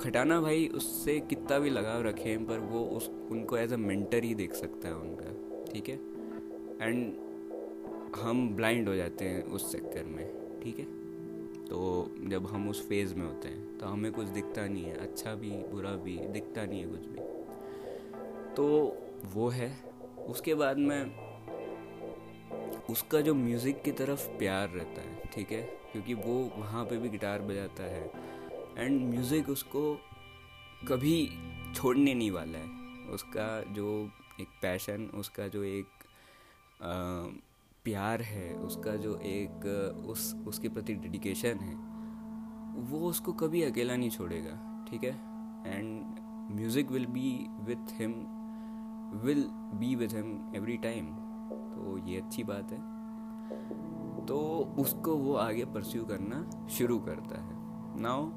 खटाना 0.00 0.40
भाई 0.40 0.68
उससे 0.68 1.20
कितना 1.20 1.58
भी 1.58 1.70
लगाव 1.70 2.02
रखें 2.02 2.46
पर 2.46 2.58
वो 2.58 2.84
उस 2.84 3.08
उनको 3.08 3.56
एज 3.56 3.72
अ 3.72 3.76
मेंटर 3.76 4.24
ही 4.24 4.34
देख 4.34 4.52
सकता 4.54 4.88
है 4.88 4.96
उनका 4.96 5.28
ठीक 5.72 5.88
है? 5.88 5.94
एंड 6.88 7.27
हम 8.16 8.48
ब्लाइंड 8.56 8.88
हो 8.88 8.94
जाते 8.94 9.24
हैं 9.24 9.42
उस 9.44 9.72
चक्कर 9.72 10.04
में 10.04 10.60
ठीक 10.62 10.78
है? 10.78 10.84
तो 11.66 12.10
जब 12.28 12.46
हम 12.46 12.68
उस 12.68 12.88
फ़ेज़ 12.88 13.14
में 13.14 13.26
होते 13.26 13.48
हैं 13.48 13.78
तो 13.78 13.86
हमें 13.86 14.12
कुछ 14.12 14.26
दिखता 14.26 14.66
नहीं 14.66 14.84
है 14.84 14.96
अच्छा 14.96 15.34
भी 15.34 15.50
बुरा 15.72 15.90
भी 15.96 16.16
दिखता 16.28 16.64
नहीं 16.64 16.80
है 16.80 16.86
कुछ 16.86 17.06
भी। 17.06 18.54
तो 18.54 18.66
वो 19.34 19.48
है। 19.48 19.70
उसके 20.28 20.54
बाद 20.54 20.78
में 20.78 21.14
उसका 22.90 23.20
जो 23.20 23.34
म्यूज़िक 23.34 23.82
की 23.82 23.92
तरफ़ 23.92 24.28
प्यार 24.38 24.68
रहता 24.68 25.02
है 25.02 25.30
ठीक 25.34 25.52
है? 25.52 25.62
क्योंकि 25.92 26.14
वो 26.14 26.34
वहाँ 26.56 26.84
पे 26.84 26.96
भी 26.96 27.08
गिटार 27.08 27.42
बजाता 27.42 27.82
है। 27.82 28.10
एंड 28.78 29.00
म्यूज़िक 29.10 29.48
उसको 29.48 29.82
कभी 30.88 31.28
छोड़ने 31.74 32.14
नहीं 32.14 32.30
वाला 32.30 32.58
है। 32.58 33.08
उसका 33.10 33.48
जो 33.72 34.10
एक 34.40 34.48
पैशन 34.62 35.10
उसका 35.14 35.48
जो 35.48 35.62
एक 35.64 35.86
आ, 36.82 36.88
प्यार 37.84 38.22
है, 38.22 38.54
उसका 38.54 38.96
जो 38.96 39.16
एक, 39.16 39.66
उस, 40.06 40.34
उसके 40.46 40.68
प्रति 40.68 40.94
डेडिकेशन 40.94 41.58
है, 41.58 41.74
वो 42.90 42.98
उसको 42.98 43.32
कभी 43.32 43.62
अकेला 43.62 43.96
नहीं 43.96 44.10
छोड़ेगा, 44.10 44.84
ठीक 44.90 45.04
है? 45.04 45.14
And 45.66 46.18
music 46.56 46.90
will 46.90 47.06
be 47.06 47.46
with 47.60 47.92
him 47.92 48.12
will 49.24 49.44
be 49.78 49.94
with 49.94 50.08
him 50.08 50.52
every 50.56 50.76
time 50.76 51.06
तो 51.72 51.98
ये 52.06 52.20
अच्छी 52.20 52.44
बात 52.44 52.72
है। 52.72 52.78
तो 54.26 54.38
उसको 54.78 55.16
वो 55.16 55.34
आगे 55.34 55.64
परस्यू 55.64 56.04
करना 56.04 56.68
शुरू 56.68 56.98
करता 56.98 57.40
है। 57.40 57.56
नाउ 58.00 58.30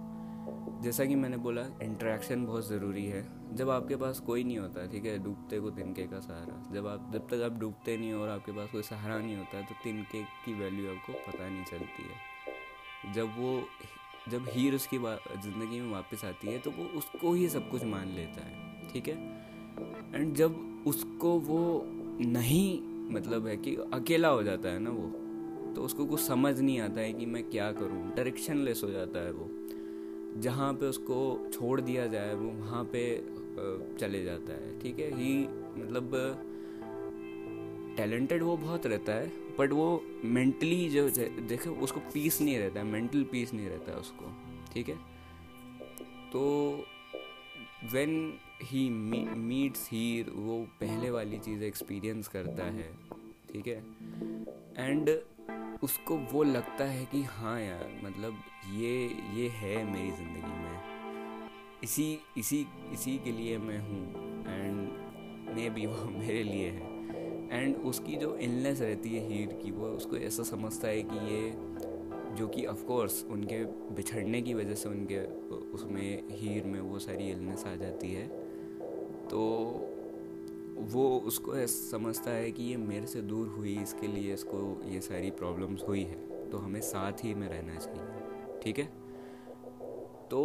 जैसा 0.83 1.05
कि 1.05 1.15
मैंने 1.15 1.37
बोला 1.37 1.61
इंटरेक्शन 1.83 2.45
बहुत 2.45 2.67
ज़रूरी 2.67 3.05
है। 3.05 3.23
जब 3.55 3.69
आपके 3.69 3.95
पास 3.95 4.19
कोई 4.19 4.43
नहीं 4.43 4.57
होता, 4.57 4.85
ठीक 4.87 5.05
है, 5.05 5.17
डूबते 5.23 5.59
को 5.59 5.69
तिनके 5.71 6.03
का 6.03 6.19
सहारा। 6.19 6.61
जब 6.73 6.87
आप, 6.87 7.09
जब 7.13 7.27
तक 7.29 7.41
आप 7.45 7.59
डूबते 7.59 7.97
नहीं 7.97 8.11
हो 8.13 8.21
और 8.21 8.29
आपके 8.29 8.51
पास 8.51 8.69
कोई 8.71 8.81
सहारा 8.83 9.17
नहीं 9.17 9.35
होता 9.37 9.61
तो 9.61 9.75
तिनके 9.83 10.21
की 10.45 10.53
वैल्यू 10.53 10.89
आपको 10.91 11.13
पता 11.27 11.49
नहीं 11.49 11.63
चलती 11.63 12.03
है। 12.03 13.13
जब 13.13 13.37
वो, 13.37 13.61
जब 14.29 14.45
हीर 14.49 14.75
उसकी 14.75 14.97
ज़िंदगी 14.97 15.79
में 15.79 15.91
वापस 15.91 16.25
आती 16.25 16.47
है 16.47 16.59
तो 16.59 16.71
वो 16.71 16.85
उसको 16.97 17.33
ही 17.33 17.47
सब 17.49 17.69
कुछ 17.69 17.83
मान 17.85 18.07
लेता 18.07 18.45
है, 18.45 18.89
ठीक 18.93 19.07
है? 19.07 19.15
एंड 20.15 20.33
जब 20.35 20.83
उसको 20.87 21.39
वो 21.41 21.61
नहीं 22.21 22.81
मतलब 23.13 23.47
है 23.47 23.57
कि 23.57 23.75
अकेला 23.93 24.27
हो 24.27 24.43
जाता 24.43 24.69
है 24.69 24.79
ना 24.79 24.89
वो 24.89 25.07
तो 25.75 25.81
उसको 25.81 26.05
कुछ 26.05 26.19
समझ 26.19 26.59
नहीं 26.59 26.79
आता 26.79 27.01
है 27.01 27.13
कि 27.13 27.25
मैं 27.25 27.43
क्या 27.43 27.71
करूँ। 27.71 28.03
डायरेक्शन 28.15 28.57
लेस 28.57 28.81
हो 28.83 28.89
जाता 28.91 29.19
है 29.19 29.31
वो। 29.31 29.49
जहाँ 30.41 30.73
पे 30.73 30.85
उसको 30.85 31.17
छोड़ 31.53 31.79
दिया 31.81 32.05
जाए, 32.07 32.33
वो 32.35 32.49
वहाँ 32.51 32.83
पे 32.95 33.03
चले 33.99 34.23
जाता 34.23 34.53
है, 34.53 34.79
ठीक 34.79 34.99
है? 34.99 35.09
ही 35.15 35.37
मतलब 35.77 36.11
टैलेंटेड 37.97 38.43
वो 38.43 38.55
बहुत 38.57 38.85
रहता 38.85 39.13
है 39.13 39.27
बट 39.57 39.71
वो 39.71 40.03
मेंटली 40.25 40.89
जो 40.89 41.09
देखे, 41.09 41.69
उसको 41.69 41.99
पीस 42.13 42.41
नहीं 42.41 42.57
रहता 42.59 42.79
है 42.79 42.85
मेंटल 42.85 43.23
पीस 43.23 43.53
नहीं 43.53 43.67
रहता 43.69 43.91
है 43.91 43.97
उसको, 43.97 44.31
ठीक 44.73 44.89
है? 44.89 44.95
तो 46.31 46.41
वेन 47.93 48.33
ही 48.63 48.89
मीट्स 48.89 49.87
हीर 49.91 50.29
वो 50.29 50.59
पहले 50.79 51.09
वाली 51.09 51.39
चीज़ 51.39 51.63
एक्सपीरियंस 51.63 52.27
करता 52.27 52.65
है, 52.71 52.89
ठीक 53.51 53.67
है? 53.67 53.83
एंड 54.77 55.09
उसको 55.83 56.15
वो 56.15 56.43
लगता 56.43 56.83
है 56.83 57.05
कि 57.05 57.23
हाँ 57.23 57.61
यार 57.61 58.01
मतलब 58.03 58.43
ये 58.73 59.05
ये 59.33 59.47
है 59.47 59.83
मेरी 59.83 60.11
ज़िंदगी 60.11 60.51
में। 60.51 60.81
इसी 61.83 62.19
इसी 62.37 62.67
इसी 62.93 63.17
के 63.17 63.31
लिए 63.31 63.57
मैं 63.57 63.79
हूँ 63.79 64.07
एंड 64.47 65.55
मे 65.55 65.69
भी 65.69 65.85
वो 65.85 66.09
मेरे 66.19 66.43
लिए 66.43 66.69
है। 66.69 66.91
एंड 67.51 67.75
उसकी 67.75 68.15
जो 68.15 68.37
इलनेस 68.37 68.81
रहती 68.81 69.15
है 69.15 69.27
हीर 69.27 69.47
की, 69.47 69.71
वो 69.71 69.87
उसको 69.87 70.17
ऐसा 70.17 70.43
समझता 70.43 70.87
है 70.87 71.01
कि 71.01 71.33
ये, 71.33 71.53
जो 72.35 72.47
कि 72.47 72.65
ऑफ़ 72.65 72.83
कोर्स 72.83 73.25
उनके 73.29 73.65
बिछड़ने 73.95 74.41
की 74.41 74.53
वजह 74.53 74.75
से 74.75 74.89
उनके, 74.89 75.19
उसमें 75.71 76.23
हीर 76.31 76.63
में 76.63 76.79
वो 76.79 76.99
सारी 76.99 77.29
इलनेस 77.29 77.65
आ 77.65 77.75
जाती 77.75 78.13
है। 78.13 78.27
तो 79.27 79.41
वो 80.71 81.17
उसको 81.19 81.67
समझता 81.67 82.31
है 82.31 82.51
कि 82.51 82.63
ये 82.63 82.77
मेरे 82.77 83.07
से 83.07 83.21
दूर 83.21 83.47
हुई, 83.47 83.77
इसके 83.77 84.07
लिए 84.07 84.33
इसको 84.33 84.81
ये 84.85 85.01
सारी 85.01 85.31
प्रॉब्लम्स 85.31 85.83
हुई 85.87 86.03
है 86.03 86.49
तो 86.49 86.57
हमें 86.57 86.81
साथ 86.81 87.23
ही 87.23 87.33
में 87.33 87.47
रहना 87.49 87.75
चाहिए, 87.75 88.59
ठीक 88.63 88.79
है? 88.79 88.85
तो 90.29 90.41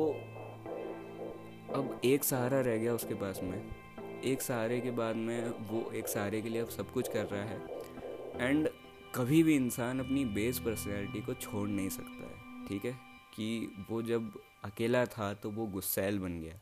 अब 1.74 2.00
एक 2.04 2.24
सहारा 2.24 2.60
रह 2.60 2.76
गया 2.76 2.94
उसके 2.94 3.14
पास 3.14 3.40
में, 3.42 4.22
एक 4.24 4.42
सहारे 4.42 4.80
के 4.80 4.90
बाद 4.90 5.16
में 5.16 5.48
वो 5.70 5.90
एक 5.92 6.08
सहारे 6.08 6.42
के 6.42 6.48
लिए 6.48 6.60
अब 6.60 6.68
सब 6.68 6.92
कुछ 6.92 7.08
कर 7.08 7.26
रहा 7.26 7.42
है 7.42 8.48
एंड 8.48 8.68
कभी 9.14 9.42
भी 9.42 9.56
इंसान 9.56 10.00
अपनी 10.00 10.24
बेस 10.24 10.58
पर्सनैलिटी 10.58 11.20
को 11.20 11.34
छोड़ 11.34 11.68
नहीं 11.68 11.88
सकता 11.88 12.26
है, 12.26 12.66
ठीक 12.68 12.84
है? 12.84 12.92
कि 13.34 13.86
वो 13.90 14.02
जब 14.02 14.32
अकेला 14.64 15.04
था 15.06 15.34
तो 15.34 15.50
वो 15.50 15.66
गुस्सैल 15.66 16.18
बन 16.18 16.40
गया 16.40 16.58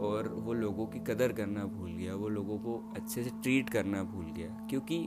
और 0.00 0.28
वो 0.36 0.52
लोगों 0.52 0.86
की 0.86 0.98
कदर 1.06 1.32
करना 1.32 1.64
भूल 1.66 1.90
गया 1.90 2.14
वो 2.14 2.28
लोगों 2.28 2.58
को 2.58 2.76
अच्छे 2.96 3.22
से 3.24 3.30
ट्रीट 3.42 3.70
करना 3.70 4.02
भूल 4.02 4.24
गया। 4.32 4.48
क्योंकि 4.70 4.98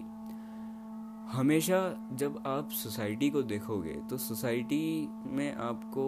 हमेशा 1.32 1.80
जब 2.14 2.44
आप 2.48 2.70
सोसाइटी 2.72 3.30
को 3.30 3.42
देखोगे 3.44 3.94
तो 4.10 4.18
सोसाइटी 4.18 5.08
में 5.28 5.54
आपको 5.56 6.06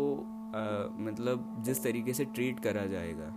आ, 0.56 0.62
मतलब 1.06 1.64
जिस 1.66 1.84
तरीके 1.84 2.14
से 2.14 2.26
ट्रीट 2.26 2.60
करा 2.60 2.86
जाएगा 2.86 3.34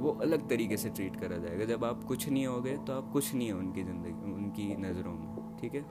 वो 0.00 0.10
अलग 0.22 0.48
तरीके 0.48 0.76
से 0.76 0.90
ट्रीट 0.90 1.16
करा 1.16 1.36
जाएगा। 1.36 1.64
जब 1.64 1.84
आप 1.84 2.04
कुछ 2.04 2.28
नहीं 2.28 2.46
होगे 2.46 2.76
तो 2.76 2.92
आप 2.92 3.10
कुछ 3.12 3.34
नहीं 3.34 3.50
हो 3.52 3.58
उनकी 3.58 3.82
ज़िंदगी 3.82 4.32
उनकी 4.32 4.74
नज़रों 4.76 5.12
में 5.12 5.56
ठीक 5.60 5.74
है? 5.74 5.82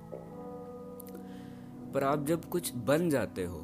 पर 1.94 2.04
आप 2.04 2.26
जब 2.26 2.46
कुछ 2.46 2.76
बन 2.86 3.10
जाते 3.10 3.46
हो 3.46 3.60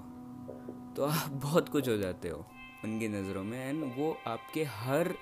तो 0.96 1.06
आप 1.06 1.30
बहुत 1.44 1.70
कुछ 1.70 1.90
हो 1.90 1.98
जाते 1.98 2.30
हो। 2.30 2.46
उनकी 2.86 3.08
नज़रों 3.08 3.44
में 3.44 3.70
एंड 3.70 3.84
वो 3.98 4.18
आपके 4.28 4.64
हर 4.64 5.16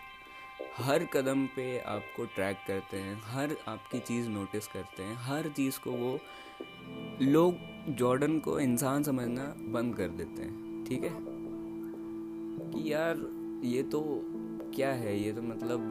हर 0.77 1.05
कदम 1.05 1.45
पे 1.45 1.79
आपको 1.79 2.25
ट्रैक 2.25 2.57
करते 2.67 2.97
हैं, 2.97 3.21
हर 3.23 3.55
आपकी 3.67 3.99
चीज़ 3.99 4.27
नोटिस 4.27 4.67
करते 4.67 5.03
हैं, 5.03 5.15
हर 5.15 5.49
चीज़ 5.49 5.79
को 5.79 5.91
वो 5.91 6.19
लोग 7.21 7.55
जॉर्डन 7.89 8.39
को 8.39 8.59
इंसान 8.59 9.03
समझना 9.03 9.55
बंद 9.59 9.95
कर 9.95 10.07
देते 10.07 10.41
हैं, 10.41 10.85
ठीक 10.85 11.03
है? 11.03 11.17
कि 12.71 12.93
यार, 12.93 13.17
ये 13.63 13.83
तो 13.83 14.21
क्या 14.75 14.93
है? 14.93 15.23
ये 15.23 15.33
तो 15.33 15.41
मतलब 15.41 15.89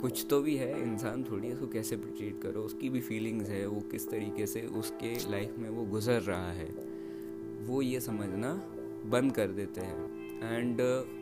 कुछ 0.00 0.26
तो 0.30 0.42
भी 0.42 0.56
है, 0.56 0.82
इंसान 0.82 1.24
थोड़ी 1.24 1.48
इसको 1.48 1.66
कैसे 1.66 1.96
ट्रीट 1.96 2.42
करो? 2.42 2.60
उसकी 2.62 2.90
भी 2.90 3.00
फीलिंग्स 3.00 3.48
है, 3.48 3.66
वो 3.66 3.80
किस 3.80 4.10
तरीके 4.10 4.46
से 4.46 4.62
उसके 4.62 5.30
लाइफ 5.30 5.54
में 5.58 5.70
वो 5.70 5.84
गुजर 5.84 6.20
रहा 6.20 6.52
है? 6.52 6.68
वो 7.66 7.82
ये 7.82 8.00
समझना 8.00 8.52
बंद 9.06 9.32
कर 9.32 9.48
देते 9.48 9.80
हैं। 9.80 10.27
एंड 10.42 10.80
uh, 10.80 11.18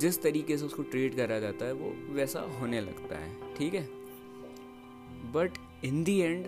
जिस 0.00 0.22
तरीके 0.22 0.58
से 0.58 0.64
उसको 0.64 0.82
ट्रीट 0.82 1.16
करा 1.16 1.40
जाता 1.40 1.64
है 1.64 1.72
वो 1.72 2.14
वैसा 2.14 2.40
होने 2.40 2.80
लगता 2.80 3.16
है 3.16 3.54
ठीक 3.54 3.74
है? 3.74 3.88
बट 5.32 5.50
इन 5.84 6.04
दी 6.04 6.20
एंड 6.20 6.46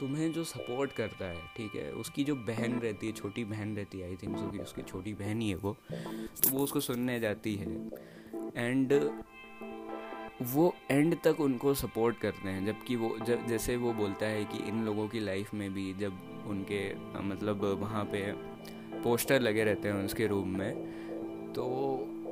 तुम्हें 0.00 0.32
जो 0.32 0.44
सपोर्ट 0.44 0.92
करता 0.92 1.24
है 1.24 1.40
ठीक 1.56 1.74
है 1.74 1.92
उसकी 1.92 2.24
जो 2.24 2.36
बहन 2.36 2.80
रहती 2.80 3.06
है 3.06 3.12
छोटी 3.12 3.44
बहन 3.44 3.76
रहती 3.76 4.00
है 4.00 4.08
आई 4.08 4.16
थिंक 4.16 4.36
उसकी 4.36 4.58
उसकी 4.58 4.82
छोटी 4.82 5.14
बहन 5.14 5.40
ही 5.40 5.48
है 5.48 5.56
वो 5.56 5.76
तो 5.92 6.48
वो 6.50 6.58
उसको 6.58 6.80
सुनने 6.80 7.20
जाती 7.20 7.56
है। 7.56 7.86
एंड 8.56 9.10
वो 10.42 10.74
एंड 10.90 11.16
तक 11.24 11.40
उनको 11.40 11.74
सपोर्ट 11.74 12.18
करते 12.18 12.48
हैं 12.48 12.66
जबकि 12.66 12.96
वो 12.96 13.18
जब 13.18 13.46
जैसे 13.46 13.76
वो 13.76 13.92
बोलता 13.92 14.26
है 14.26 14.44
कि 14.44 14.58
इन 14.58 14.84
लोगों 14.84 15.08
की 15.08 15.20
लाइफ 15.20 15.54
में 15.54 15.74
भी 15.74 15.94
जब 15.94 16.44
उनके 16.46 16.94
मतलब 17.20 17.64
वहाँ 17.64 18.04
पे 18.04 18.55
पोस्टर 19.02 19.40
लगे 19.40 19.64
रहते 19.64 19.88
हैं 19.88 20.04
उसके 20.04 20.26
रूम 20.26 20.48
में 20.48 21.52
तो 21.52 21.64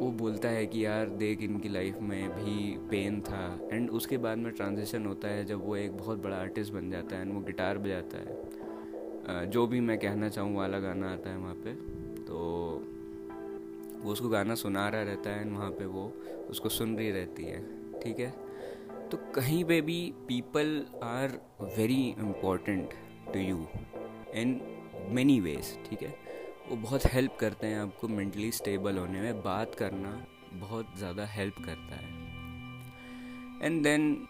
वो 0.00 0.11
बोलता 0.11 0.49
है 0.49 0.66
कि 0.66 0.85
यार 0.85 1.09
देख 1.09 1.42
इनकी 1.42 1.68
लाइफ 1.68 1.99
में 2.00 2.30
भी 2.30 2.76
पेन 2.88 3.21
था। 3.21 3.68
एंड 3.73 3.90
उसके 3.90 4.18
बाद 4.18 4.38
में 4.38 4.52
ट्रांजिशन 4.52 5.06
होता 5.06 5.28
है 5.28 5.44
जब 5.44 5.66
वो 5.66 5.76
एक 5.76 5.97
बहुत 5.97 6.23
बड़ा 6.23 6.37
आर्टिस्ट 6.37 6.73
बन 6.73 6.90
जाता 6.90 7.16
है 7.16 7.23
एंड 7.23 7.33
वो 7.33 7.40
गिटार 7.40 7.78
बजाता 7.78 8.18
है। 8.18 9.50
जो 9.50 9.66
भी 9.66 9.80
मैं 9.80 9.99
कहना 9.99 10.28
चाहूँ 10.28 10.56
वाला 10.56 10.78
गाना 10.78 11.12
आता 11.12 11.30
है 11.30 11.37
वहाँ 11.37 11.54
पे 11.54 11.75
तो 12.25 12.38
वो 14.02 14.12
उसको 14.12 14.28
गाना 14.28 14.54
सुना 14.54 14.88
रहा 14.88 15.02
रहता 15.02 15.30
है 15.30 15.40
एंड 15.40 15.56
वहाँ 15.56 15.71
पे 15.71 15.87
वो 15.87 16.12
उसको 16.50 16.68
सुन 16.68 16.97
रही 16.97 17.11
रहती 17.11 17.44
है, 17.44 17.62
ठीक 18.00 18.18
है? 18.21 18.33
तो 19.11 19.16
कहीं 19.35 19.64
पे 19.64 19.80
भी 19.80 20.12
people 20.28 20.85
are 21.02 21.40
very 21.78 22.02
important 22.18 22.90
to 23.33 23.40
you 23.40 23.66
in 24.35 24.61
many 25.11 25.40
ways 25.40 25.76
ठीक 25.88 26.02
है? 26.02 26.23
वो 26.64 26.76
बहुत 26.76 27.06
हेल्प 27.06 27.37
करते 27.40 27.66
हैं 27.66 27.78
आपको 27.78 28.09
मेंटली 28.09 28.50
स्टेबल 28.52 28.99
होने 28.99 29.21
में। 29.21 29.42
बात 29.42 29.75
करना 29.75 30.11
बहुत 30.54 30.97
ज़्यादा 30.99 31.26
हेल्प 31.26 31.54
करता 31.64 31.97
है। 31.97 32.12
एंड 33.62 33.83
देन 33.83 34.26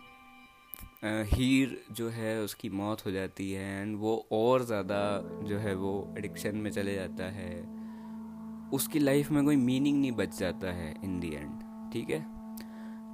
हीर 1.33 1.77
जो 1.93 2.09
है 2.09 2.39
उसकी 2.41 2.69
मौत 2.71 3.05
हो 3.07 3.11
जाती 3.11 3.51
है 3.53 3.81
एंड 3.81 3.97
वो 3.99 4.17
और 4.33 4.65
ज़्यादा 4.65 5.01
जो 5.45 5.59
है 5.59 5.75
वो 5.75 5.93
एडिक्शन 6.19 6.57
में 6.57 6.71
चले 6.71 6.95
जाता 6.95 7.25
है। 7.33 7.53
उसकी 8.73 8.99
लाइफ 8.99 9.31
में 9.31 9.45
कोई 9.45 9.57
मीनिंग 9.57 10.01
नहीं 10.01 10.13
बच 10.13 10.39
जाता 10.39 10.73
है 10.73 10.95
इन 11.05 11.19
दी 11.21 11.31
एंड 11.31 11.91
ठीक 11.93 12.11
है? 12.11 12.21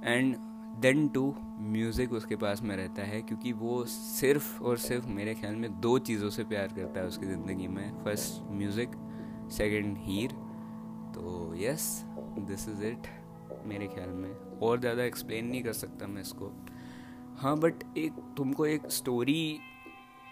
एंड 0.05 0.35
देन 0.81 1.07
टू 1.07 1.33
म्यूज़िक 1.71 2.13
उसके 2.13 2.35
पास 2.35 2.61
में 2.61 2.75
रहता 2.75 3.03
है 3.03 3.21
क्योंकि 3.21 3.51
वो 3.53 3.83
सिर्फ़ 3.85 4.61
और 4.61 4.77
सिर्फ़ 4.79 5.07
मेरे 5.09 5.33
ख्याल 5.35 5.55
में 5.55 5.79
दो 5.81 5.97
चीज़ों 6.01 6.29
से 6.29 6.43
प्यार 6.45 6.73
करता 6.75 6.99
है 6.99 7.07
उसकी 7.07 7.25
ज़िंदगी 7.25 7.67
में। 7.67 8.03
फ़र्स्ट 8.03 8.51
म्यूज़िक 8.51 8.95
सेकंड 9.51 9.97
हीर 9.99 10.31
तो 11.15 11.53
यस 11.57 11.87
दिस 12.49 12.67
इज़ 12.69 12.83
इट 12.85 13.07
मेरे 13.65 13.87
ख्याल 13.87 14.09
में। 14.09 14.59
और 14.59 14.79
ज़्यादा 14.79 15.03
एक्सप्लेन 15.03 15.45
नहीं 15.45 15.63
कर 15.63 15.73
सकता 15.73 16.07
मैं 16.07 16.21
इसको। 16.21 16.51
हाँ 17.39 17.57
बट 17.59 17.83
एक 17.97 18.13
तुमको 18.37 18.65
एक 18.65 18.89
स्टोरी 18.91 19.59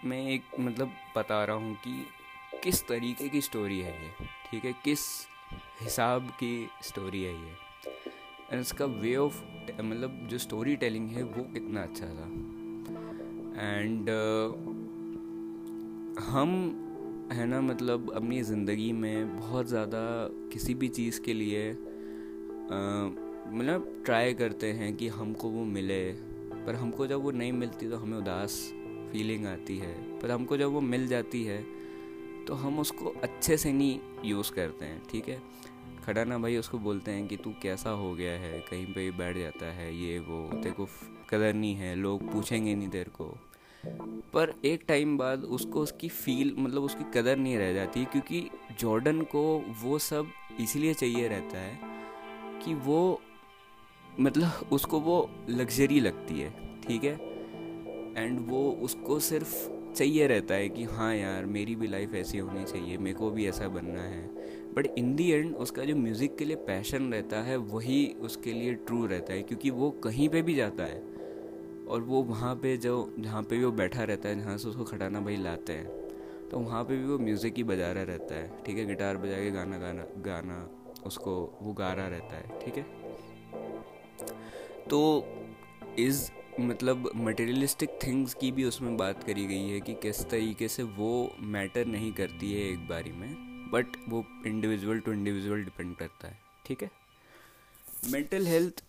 में 0.04 0.18
एक 0.28 0.42
मतलब 0.60 0.92
बता 1.16 1.44
रहा 1.44 1.56
हूँ 1.56 1.74
कि 1.86 2.04
किस 2.62 2.82
तरीके 2.88 3.28
की 3.28 3.40
स्टोरी 3.40 3.80
है 3.80 3.92
ये 4.04 4.26
ठीक 4.50 4.64
है? 4.64 4.72
किस 4.84 5.00
हिसाब 5.82 6.28
की 6.40 6.68
स्टोरी 6.82 7.22
है 7.22 7.32
ये? 7.34 7.54
एंड 8.50 8.60
इसका 8.60 8.84
वे 8.84 9.16
ऑफ़ 9.16 9.42
मतलब 9.82 10.26
जो 10.30 10.38
स्टोरी 10.38 10.76
टेलिंग 10.76 11.10
है 11.10 11.22
वो 11.22 11.42
कितना 11.52 11.82
अच्छा 11.82 12.06
था। 12.06 12.26
एंड 13.60 14.10
uh, 14.10 14.70
हम 16.24 16.50
है 17.32 17.46
ना 17.46 17.60
मतलब 17.60 18.10
अपनी 18.10 18.42
ज़िंदगी 18.42 18.92
में 18.92 19.36
बहुत 19.36 19.66
ज़्यादा 19.66 19.98
किसी 20.52 20.74
भी 20.74 20.88
चीज़ 20.88 21.20
के 21.20 21.34
लिए 21.34 21.70
मतलब 21.70 24.02
ट्राई 24.04 24.34
करते 24.34 24.72
हैं 24.72 24.96
कि 24.96 25.08
हमको 25.08 25.48
वो 25.48 25.64
मिले। 25.64 26.12
पर 26.66 26.74
हमको 26.74 27.06
जब 27.06 27.22
वो 27.22 27.30
नहीं 27.30 27.52
मिलती 27.52 27.90
तो 27.90 27.96
हमें 27.96 28.18
उदास 28.18 28.72
फीलिंग 29.12 29.46
आती 29.46 29.78
है। 29.78 30.20
पर 30.20 30.30
हमको 30.30 30.56
जब 30.56 30.72
वो 30.72 30.80
मिल 30.80 31.06
जाती 31.08 31.44
है 31.44 31.64
तो 32.46 32.54
हम 32.54 32.78
उसको 32.78 33.14
अच्छे 33.22 33.56
से 33.56 33.72
नहीं 33.72 34.00
यूज़ 34.24 34.52
करते 34.52 34.84
हैं, 34.84 35.02
ठीक 35.10 35.28
है? 35.28 35.42
खड़ा 36.04 36.24
ना 36.24 36.38
भाई 36.38 36.56
उसको 36.56 36.78
बोलते 36.78 37.10
हैं 37.10 37.28
कि 37.28 37.36
तू 37.36 37.54
कैसा 37.62 37.92
हो 37.92 38.14
गया 38.14 38.40
है, 38.40 38.60
कहीं 38.60 38.86
पे 38.94 39.10
बैठ 39.10 39.38
जाता 39.38 39.72
है, 39.72 39.96
ये 39.96 40.18
वो, 40.18 40.50
तेरे 40.52 40.70
को 40.70 40.88
कदर 41.30 41.54
नहीं 41.54 41.74
है, 41.74 41.96
लोग 41.96 42.32
पूछेंगे 42.32 42.74
नहीं 42.74 42.88
तेरे 42.88 43.10
को। 43.10 43.36
पर 43.86 44.54
एक 44.64 44.84
टाइम 44.88 45.18
बाद 45.18 45.44
उसको 45.44 45.80
उसकी 45.80 46.08
फील 46.08 46.54
मतलब 46.58 46.82
उसकी 46.82 47.20
कदर 47.20 47.36
नहीं 47.36 47.58
रह 47.58 47.72
जाती 47.72 48.04
क्योंकि 48.04 48.50
जॉर्डन 48.80 49.22
को 49.22 49.64
वो 49.82 49.98
सब 49.98 50.26
इसलिए 50.60 50.94
चाहिए 50.94 51.28
रहता 51.28 51.58
है 51.58 51.78
कि 52.64 52.74
वो 52.74 53.20
मतलब 54.20 54.68
उसको 54.72 55.00
वो 55.00 55.30
लग्जरी 55.48 56.00
लगती 56.00 56.40
है, 56.40 56.80
ठीक 56.88 57.04
है? 57.04 57.14
एंड 58.16 58.40
वो 58.40 58.72
उसको 58.72 59.18
सिर्फ़ 59.20 59.68
चाहिए 59.94 60.26
रहता 60.26 60.54
है 60.54 60.68
कि 60.68 60.84
हाँ 60.84 61.16
यार, 61.16 61.46
मेरी 61.46 61.76
भी 61.76 61.86
लाइफ 61.86 62.14
ऐसी 62.14 62.38
होनी 62.38 62.64
चाहिए, 62.64 62.98
मेरे 62.98 63.18
को 63.18 63.30
भी 63.30 63.46
ऐसा 63.46 63.68
बनना 63.68 64.02
है। 64.02 64.26
बट 64.74 64.86
इन 64.98 65.16
दी 65.16 65.30
एंड 65.30 65.56
उसका 65.56 65.84
जो 65.84 65.96
म्यूज़िक 65.96 66.36
के 66.36 66.44
लिए 66.44 66.56
पैशन 66.56 67.12
रहता 67.12 67.42
है, 67.42 67.56
वही 67.56 68.16
उसके 68.20 68.52
लिए 68.52 68.74
ट्रू 68.74 69.06
रहता 69.06 69.32
है 69.32 69.42
क्योंकि 69.42 69.70
वो 69.70 69.90
कहीं 69.90 70.28
पे 70.28 70.42
भी 70.42 70.54
जाता 70.54 70.84
है। 70.84 71.09
और 71.90 72.00
वो 72.00 72.22
वहाँ 72.22 72.54
पे 72.56 72.76
जो, 72.76 73.14
जहाँ 73.18 73.42
पे 73.42 73.56
भी 73.58 73.64
वो 73.64 73.70
बैठा 73.72 74.04
रहता 74.04 74.28
है, 74.28 74.40
जहाँ 74.40 74.56
से 74.58 74.68
उसको 74.68 74.84
खटाना 74.84 75.20
भाई 75.20 75.36
लाते 75.36 75.72
हैं 75.72 76.48
तो 76.50 76.58
वहाँ 76.58 76.82
पे 76.84 76.96
भी 76.96 77.04
वो 77.04 77.18
म्यूज़िक 77.18 77.56
ही 77.56 77.62
बजा 77.64 77.90
रहा 77.92 78.02
रहता 78.02 78.34
है, 78.34 78.62
ठीक 78.64 78.78
है? 78.78 78.84
गिटार 78.86 79.16
बजा 79.16 79.36
के 79.36 79.50
गाना 79.50 79.78
गाना 79.78 80.04
गाना 80.22 80.56
उसको 81.06 81.34
वो 81.62 81.72
गा 81.72 81.92
रहा 81.92 82.08
रहता 82.08 82.36
है, 82.36 82.60
ठीक 82.60 82.76
है? 82.76 82.82
तो 84.90 85.00
इस 85.98 86.30
मतलब 86.60 87.10
मटेरियलिस्टिक 87.16 87.98
थिंग्स 88.06 88.34
की 88.34 88.50
भी 88.52 88.64
उसमें 88.64 88.96
बात 88.96 89.22
करी 89.24 89.46
गई 89.46 89.68
है 89.68 89.80
कि 89.80 89.94
किस 89.94 90.24
तरीके 90.30 90.68
से 90.68 90.82
वो 90.82 91.10
मैटर 91.40 91.86
नहीं 91.86 92.12
करती 92.12 92.52
है 92.52 92.68
एक 92.72 92.86
बारी 92.88 93.12
में 93.12 93.34
बट 93.72 93.96
वो 94.08 94.24
इंडिविजुअल 94.46 94.98
टू 94.98 95.12
इंडिविजुअल 95.12 95.64
डिपेंड 95.64 95.96
करता 95.96 96.28
है, 96.28 96.38
ठीक 96.66 96.82
है? 96.82 96.90
मेंटल 98.12 98.46
हेल्थ 98.46 98.82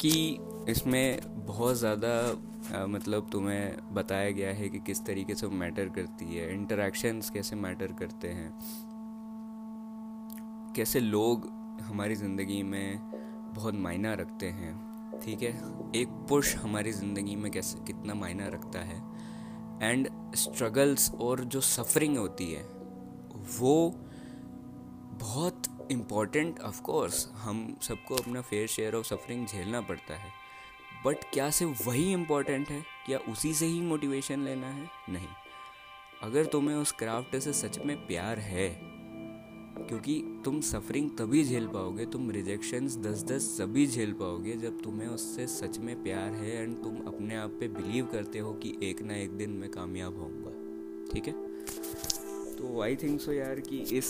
की 0.00 0.40
इसमें 0.68 1.20
बहुत 1.46 1.76
ज़्यादा 1.76 2.86
मतलब 2.86 3.28
तुम्हें 3.32 3.94
बताया 3.94 4.30
गया 4.30 4.52
है 4.54 4.68
कि 4.68 4.78
किस 4.78 5.04
तरीके 5.06 5.34
से 5.34 5.46
मैटर 5.48 5.88
करती 5.88 6.24
है 6.26 6.52
इंटरेक्शंस 6.54 7.30
कैसे 7.30 7.56
मैटर 7.56 7.92
करते 7.92 8.28
हैं, 8.28 8.52
कैसे 10.76 11.00
लोग 11.00 11.48
हमारी 11.82 12.14
ज़िंदगी 12.14 12.62
में 12.62 12.98
बहुत 13.54 13.74
मायना 13.74 14.12
रखते 14.14 14.48
हैं, 14.48 14.74
ठीक 15.24 15.42
है? 15.42 15.52
एक 15.96 16.08
पुश 16.28 16.54
हमारी 16.56 16.92
ज़िंदगी 16.92 17.36
में 17.36 17.50
कैसे, 17.52 17.78
कितना 17.86 18.14
मायना 18.14 18.46
रखता 18.48 18.80
है 18.80 19.02
एंड 19.82 20.08
स्ट्रगल्स 20.36 21.12
और 21.20 21.40
जो 21.44 21.60
सफरिंग 21.60 22.16
होती 22.18 22.52
है, 22.52 22.62
वो 23.60 23.90
बहुत 25.20 25.62
इंपॉर्टेंट 25.90 26.60
ऑफकोर्स 26.60 27.28
हम 27.34 27.76
सबको 27.82 28.14
अपना 28.14 28.40
फेयर 28.40 28.66
शेयर 28.66 28.94
ऑफ़ 28.94 29.06
सफरिंग 29.06 29.46
झेलना 29.46 29.80
पड़ता 29.80 30.14
है। 30.14 30.30
बट 31.06 31.16
क्या 31.32 31.50
सिर्फ़ 31.50 31.88
वही 31.88 32.12
इम्पोर्टेंट 32.12 32.68
है? 32.68 32.82
क्या 33.06 33.18
उसी 33.18 33.54
से 33.54 33.66
ही 33.66 33.80
मोटिवेशन 33.80 34.40
लेना 34.40 34.66
है? 34.66 34.88
नहीं। 35.08 35.28
अगर 36.22 36.44
तुम्हें 36.44 36.76
उस 36.76 36.92
क्राफ्ट 36.92 37.36
से 37.36 37.52
सच 37.52 37.78
में 37.78 38.06
प्यार 38.06 38.38
है, 38.38 38.68
क्योंकि 39.80 40.42
तुम 40.44 40.60
सफरिंग 40.60 41.10
तभी 41.10 41.44
झेल 41.44 41.66
पाओगे, 41.66 42.06
तुम 42.06 42.30
रिजेक्शंस 42.30 42.96
दस 42.96 43.22
दस 43.22 43.42
सभी 43.58 43.86
झेल 43.86 44.12
पाओगे, 44.12 44.52
जब 44.52 44.82
तुम्हें 44.82 45.08
उससे 45.08 45.46
सच 45.46 45.78
में 45.78 46.02
प्यार 46.02 46.32
है 46.32 46.62
एंड 46.62 46.82
तुम 46.82 46.96
अपने 47.06 47.36
आप 47.36 47.50
पे 47.50 47.68
बिलीव 47.68 48.06
करते 48.06 48.38
हो 48.38 48.52
कि 48.52 48.78
एक 48.82 49.02
ना 49.02 49.16
एक 49.16 49.30
दिन 49.30 49.50
मैं 49.50 49.70
कामयाब 49.70 50.16
होऊँगा। 50.16 50.50
ठीक 51.12 51.26
है? 51.26 51.32
तो 52.56 52.80
आई 52.82 52.96
थिंक 52.96 53.20
सो 53.20 53.32
यार 53.32 53.60
कि 53.60 53.78
इस 53.78 54.06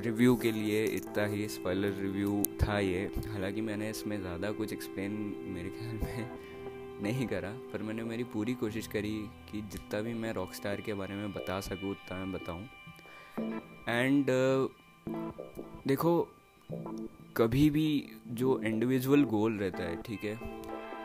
रिव्यू 0.00 0.34
के 0.36 0.50
लिए 0.52 0.84
इतना 0.84 1.24
ही 1.26 1.48
स्पॉइलर 1.48 1.92
रिव्यू 1.92 2.42
था 2.62 2.78
ये। 2.78 3.04
हालाँकि 3.26 3.60
मैंने 3.60 3.90
इसमें 3.90 4.20
ज़्यादा 4.20 4.50
कुछ 4.52 4.72
एक्सप्लेन 4.72 5.12
मेरे 5.54 5.70
ख्याल 5.70 5.94
में 5.94 7.02
नहीं 7.02 7.26
करा 7.26 7.50
पर 7.72 7.82
मैंने 7.82 8.02
मेरी 8.02 8.24
पूरी 8.24 8.54
कोशिश 8.54 8.86
करी 8.86 9.14
कि 9.50 9.60
जितना 9.72 10.00
भी 10.00 10.14
मैं 10.14 10.32
रॉक 10.32 10.54
स्टार 10.54 10.80
के 10.80 10.94
बारे 10.94 11.14
में 11.14 11.32
बता 11.32 11.60
सकूँ 11.60 11.90
उतना 11.90 12.24
मैं 12.24 12.32
बताऊँ। 12.32 12.62
एंड 13.88 14.24
uh, 14.24 14.68
देखो 15.86 16.28
कभी 17.36 17.68
भी 17.70 17.88
जो 18.28 18.60
इंडिविजुअल 18.62 19.24
गोल 19.24 19.58
रहता 19.58 19.82
है 19.82 20.02
ठीक 20.02 20.24
है 20.24 20.38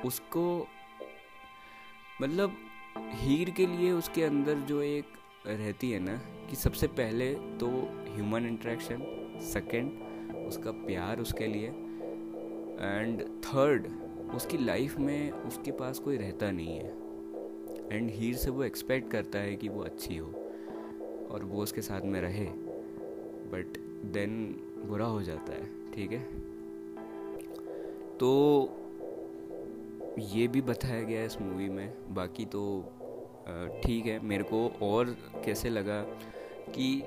उसको 0.06 0.68
मतलब 2.22 2.58
हीर 2.98 3.50
के 3.50 3.66
लिए 3.66 3.92
उसके 3.92 4.24
अंदर 4.24 4.56
जो 4.56 4.82
एक 4.82 5.06
रहती 5.48 5.92
है 5.92 6.00
ना 6.00 6.16
कि 6.50 6.56
सबसे 6.56 6.88
पहले 6.88 7.34
तो 7.34 7.68
ह्यूमन 8.16 8.46
इंट्रैक्शन 8.46 9.04
सेकंड 9.42 9.92
उसका 10.48 10.72
प्यार 10.72 11.20
उसके 11.20 11.48
लिए 11.48 11.68
एंड 12.82 13.22
थर्ड 13.22 13.88
उसकी 14.36 14.58
लाइफ 14.58 14.98
में 14.98 15.32
उसके 15.32 15.72
पास 15.72 16.00
कोई 16.00 16.18
रहता 16.18 16.52
नहीं 16.52 16.78
है। 16.78 16.94
एंड 17.92 18.10
हीर 18.10 18.36
से 18.36 18.50
वो 18.50 18.64
एक्सपेक्ट 18.64 19.12
करता 19.12 19.40
है 19.40 19.56
कि 19.56 19.70
वो 19.70 19.82
अच्छी 19.82 20.18
हो 20.18 20.28
और 21.32 21.44
वो 21.44 21.64
उसके 21.64 21.82
साथ 21.82 22.02
में 22.02 22.22
रहे 22.22 22.46
बट 23.54 23.78
देन 24.06 24.56
बुरा 24.86 25.06
हो 25.06 25.22
जाता 25.22 25.54
है, 25.54 25.92
ठीक 25.92 26.12
है? 26.12 26.24
तो 28.18 28.70
ये 30.20 30.48
भी 30.48 30.62
बताया 30.62 31.04
गया 31.04 31.20
है 31.20 31.26
इस 31.26 31.42
मूवी 31.42 31.70
में, 31.70 31.94
बाकी 32.14 32.46
तो 32.46 32.94
ठीक 33.84 34.06
है, 34.06 34.20
मेरे 34.20 34.44
को 34.44 34.68
और 34.82 35.16
कैसे 35.46 35.70
लगा 35.70 36.02
कि 36.76 37.04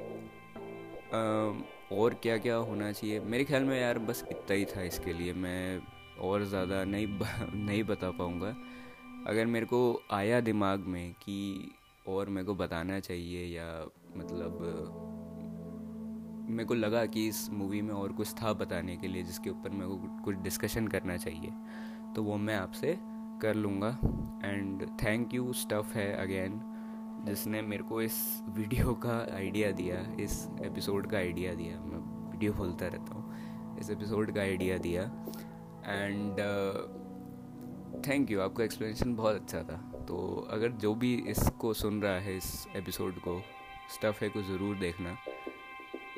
और 1.92 2.14
क्या 2.14 2.36
क्या 2.38 2.56
होना 2.56 2.90
चाहिए? 2.92 3.20
मेरे 3.20 3.44
ख्याल 3.44 3.64
में 3.64 3.80
यार 3.80 3.98
बस 3.98 4.24
इतना 4.30 4.54
ही 4.54 4.64
था 4.64 4.82
इसके 4.82 5.12
लिए, 5.12 5.32
मैं 5.32 5.80
और 6.20 6.44
ज़्यादा 6.44 6.84
नहीं 6.84 7.06
नहीं 7.54 7.82
बता 7.84 8.10
पाऊँगा। 8.10 8.54
अगर 9.26 9.46
मेरे 9.46 9.66
को 9.66 9.80
आया 10.12 10.40
दिमाग 10.40 10.80
में 10.86 11.12
कि 11.12 11.70
और 12.08 12.28
मेरे 12.28 12.46
को 12.46 12.54
बताना 12.54 12.98
चाहिए 13.00 13.46
या 13.56 13.66
मतलब 14.16 14.58
मेरे 16.50 16.64
को 16.64 16.74
लगा 16.74 17.04
कि 17.06 17.26
इस 17.28 17.48
मूवी 17.50 17.80
में 17.82 17.94
और 17.94 18.12
कुछ 18.12 18.32
था 18.42 18.52
बताने 18.52 18.96
के 18.96 19.08
लिए 19.08 19.22
जिसके 19.22 19.50
ऊपर 19.50 19.70
मेरे 19.70 19.86
को 19.86 20.22
कुछ 20.24 20.36
डिस्कशन 20.36 20.88
करना 20.88 21.16
चाहिए 21.16 21.52
तो 22.14 22.22
वो 22.22 22.36
मैं 22.36 22.56
आपसे 22.56 22.96
कर 23.42 23.54
लूँगा। 23.54 23.88
एंड 24.44 24.86
थैंक 25.02 25.34
यू 25.34 25.52
स्टफ़ 25.52 25.92
है 25.94 26.12
अगेन 26.16 26.60
जिसने 27.26 27.62
मेरे 27.62 27.82
को 27.82 28.00
इस 28.02 28.16
वीडियो 28.48 28.94
का 28.94 29.18
आइडिया 29.34 29.70
दिया, 29.72 30.00
इस 30.20 30.48
एपिसोड 30.62 31.10
का 31.10 31.16
आइडिया 31.16 31.54
दिया। 31.54 31.78
मैं 31.80 31.98
वीडियो 32.30 32.52
खोलता 32.52 32.86
रहता 32.86 33.14
हूँ, 33.14 33.78
इस 33.80 33.90
एपिसोड 33.90 34.34
का 34.34 34.40
आइडिया 34.40 34.78
दिया। 34.78 35.02
एंड 35.86 36.40
थैंक 38.06 38.30
यू 38.30 38.40
आपका 38.40 38.64
एक्सप्लेनेशन 38.64 39.14
बहुत 39.16 39.34
अच्छा 39.34 39.62
था। 39.62 39.76
तो 40.08 40.16
अगर 40.50 40.72
जो 40.78 40.94
भी 40.94 41.14
इसको 41.28 41.72
सुन 41.74 42.02
रहा 42.02 42.18
है, 42.18 42.36
इस 42.36 42.66
एपिसोड 42.76 43.18
को 43.18 43.40
स्टफ़ 43.94 44.24
है 44.24 44.28
को 44.28 44.42
ज़रूर 44.42 44.76
देखना। 44.76 45.16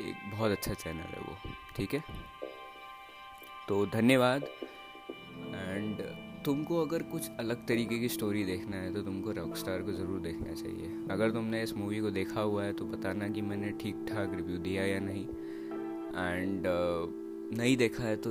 एक 0.00 0.30
बहुत 0.32 0.50
अच्छा 0.50 0.74
चैनल 0.74 1.14
है 1.14 1.20
वो, 1.20 1.36
ठीक 1.76 1.94
है? 1.94 2.02
तो 3.68 3.84
धन्यवाद 3.86 4.42
एंड 5.44 6.00
तुमको 6.46 6.80
अगर 6.82 7.02
कुछ 7.02 7.28
अलग 7.40 7.66
तरीके 7.66 7.98
की 7.98 8.08
स्टोरी 8.08 8.44
देखना 8.44 8.76
है 8.76 8.92
तो 8.94 9.00
तुमको 9.02 9.32
रॉक 9.32 9.56
स्टार 9.56 9.82
को 9.82 9.92
ज़रूर 9.92 10.20
देखना 10.20 10.52
चाहिए। 10.54 10.90
अगर 11.10 11.30
तुमने 11.30 11.62
इस 11.62 11.76
मूवी 11.76 12.00
को 12.00 12.10
देखा 12.10 12.40
हुआ 12.40 12.64
है 12.64 12.72
तो 12.72 12.84
बताना 12.84 13.28
कि 13.28 13.42
मैंने 13.42 13.70
ठीक 13.80 14.04
ठाक 14.08 14.34
रिव्यू 14.34 14.58
दिया 14.58 14.84
या 14.84 15.00
नहीं। 15.00 15.24
एंड 15.24 16.66
uh, 16.66 17.56
नहीं 17.58 17.76
देखा 17.76 18.04
है 18.04 18.16
तो 18.16 18.30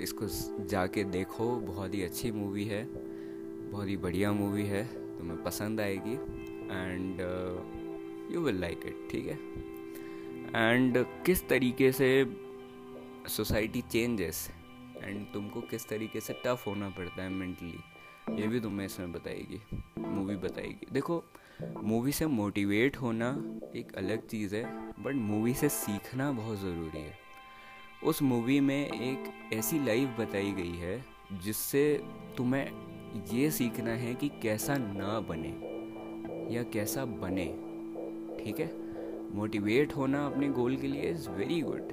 इसको 0.00 0.26
जाके 0.66 1.04
देखो। 1.04 1.50
बहुत 1.62 1.94
ही 1.94 2.02
अच्छी 2.02 2.30
मूवी 2.32 2.64
है। 2.64 2.82
बहुत 3.70 3.88
ही 3.88 3.96
बढ़िया 3.96 4.32
मूवी 4.32 4.64
है। 4.66 4.84
तुम्हें 5.18 5.42
पसंद 5.44 5.80
आएगी। 5.80 6.14
And 6.72 7.20
you 8.34 8.40
will 8.40 8.60
like 8.60 8.86
it 8.86 9.08
ठीक 9.10 9.26
है? 9.26 9.38
एंड 10.56 11.04
किस 11.26 11.48
तरीके 11.48 11.90
से 11.92 12.10
सोसाइटी 13.28 13.80
चेंजेस 13.90 14.48
एंड 15.02 15.26
तुमको 15.32 15.60
किस 15.60 15.88
तरीके 15.88 16.20
से 16.20 16.32
टफ 16.46 16.64
होना 16.66 16.88
पड़ता 16.88 17.22
है 17.22 17.28
मेंटली 17.28 17.78
ये 18.40 18.46
भी 18.48 18.60
तुम्हें 18.60 18.86
इसमें 18.86 19.12
बताएगी 19.12 19.60
मूवी 19.98 20.36
बताएगी। 20.36 20.86
देखो 20.92 21.22
मूवी 21.82 22.12
से 22.12 22.26
मोटिवेट 22.26 22.96
होना 22.96 23.28
एक 23.76 23.94
अलग 23.96 24.26
चीज़ 24.26 24.54
है 24.56 24.64
बट 25.02 25.14
मूवी 25.14 25.54
से 25.54 25.68
सीखना 25.68 26.30
बहुत 26.32 26.58
ज़रूरी 26.58 27.00
है। 27.00 27.14
उस 28.04 28.22
मूवी 28.22 28.58
में 28.60 28.86
एक 28.86 29.52
ऐसी 29.54 29.78
लाइफ 29.84 30.18
बताई 30.18 30.52
गई 30.52 30.76
है, 30.76 31.04
जिससे 31.42 31.84
तुम्हें 32.36 33.24
ये 33.32 33.50
सीखना 33.50 33.90
है 33.90 34.14
कि 34.14 34.28
कैसा 34.42 34.76
ना 34.76 35.20
बने, 35.20 35.52
या 36.54 36.62
कैसा 36.62 37.04
बने, 37.04 37.46
ठीक 38.38 38.60
है? 38.60 38.70
मोटिवेट 39.34 39.96
होना 39.96 40.26
अपने 40.26 40.48
गोल 40.48 40.76
के 40.76 40.86
लिए 40.86 41.10
इज़ 41.10 41.28
वेरी 41.30 41.60
गुड 41.60 41.92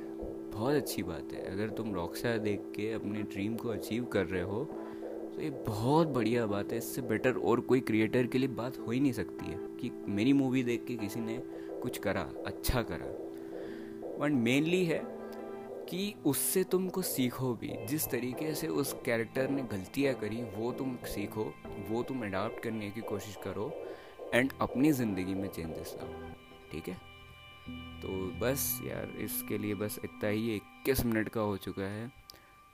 बहुत 0.53 0.75
अच्छी 0.75 1.03
बात 1.03 1.33
है। 1.33 1.43
अगर 1.51 1.69
तुम 1.69 1.93
रॉक्सा 1.95 2.35
देख 2.39 2.71
के 2.75 2.91
अपने 2.93 3.21
ड्रीम 3.23 3.55
को 3.55 3.69
अचीव 3.69 4.05
कर 4.13 4.25
रहे 4.25 4.41
हो 4.43 4.63
तो 5.35 5.41
ये 5.41 5.49
बहुत 5.67 6.07
बढ़िया 6.09 6.45
बात 6.45 6.71
है। 6.71 6.77
इससे 6.77 7.01
बेटर 7.03 7.37
और 7.41 7.59
कोई 7.61 7.79
क्रिएटर 7.81 8.27
के 8.27 8.37
लिए 8.37 8.49
बात 8.49 8.77
हो 8.79 8.91
ही 8.91 8.99
नहीं 8.99 9.11
सकती 9.13 9.45
है 9.45 9.57
कि 9.77 9.91
मेरी 10.09 10.33
मूवी 10.33 10.63
देख 10.63 10.85
के 10.87 10.95
किसी 10.97 11.19
ने 11.19 11.37
कुछ 11.81 11.97
करा 11.97 12.29
अच्छा 12.45 12.81
करा। 12.81 13.05
बट 14.19 14.31
मेनली 14.33 14.83
है 14.85 15.01
कि 15.89 16.13
उससे 16.25 16.63
तुम 16.63 16.87
कुछ 16.89 17.05
सीखो 17.05 17.53
भी। 17.53 17.71
जिस 17.87 18.07
तरीके 18.09 18.53
से 18.55 18.67
उस 18.67 18.93
कैरेक्टर 19.05 19.49
ने 19.49 19.63
गलतियाँ 19.71 20.13
करी, 20.15 20.43
वो 20.55 20.71
तुम 20.71 20.95
सीखो, 21.05 21.43
वो 21.89 22.03
तुम 22.03 22.25
अडाप्ट 22.25 22.63
करने 22.63 22.89
की 22.89 23.01
कोशिश 23.03 23.37
करो 23.43 23.71
एंड 24.33 24.51
अपनी 24.61 24.91
ज़िंदगी 24.91 25.33
में 25.33 25.47
चेंजेस 25.47 25.95
लाओ। 25.97 26.31
ठीक 26.71 26.87
है? 26.87 26.97
तो 28.01 28.09
बस 28.39 28.79
यार 28.85 29.13
इसके 29.21 29.57
लिए 29.57 29.75
बस 29.75 29.99
इतना 30.03 30.29
ही 30.29 30.55
इक्कीस 30.55 31.05
मिनट 31.05 31.29
का 31.29 31.41
हो 31.41 31.57
चुका 31.57 31.83
है। 31.83 32.11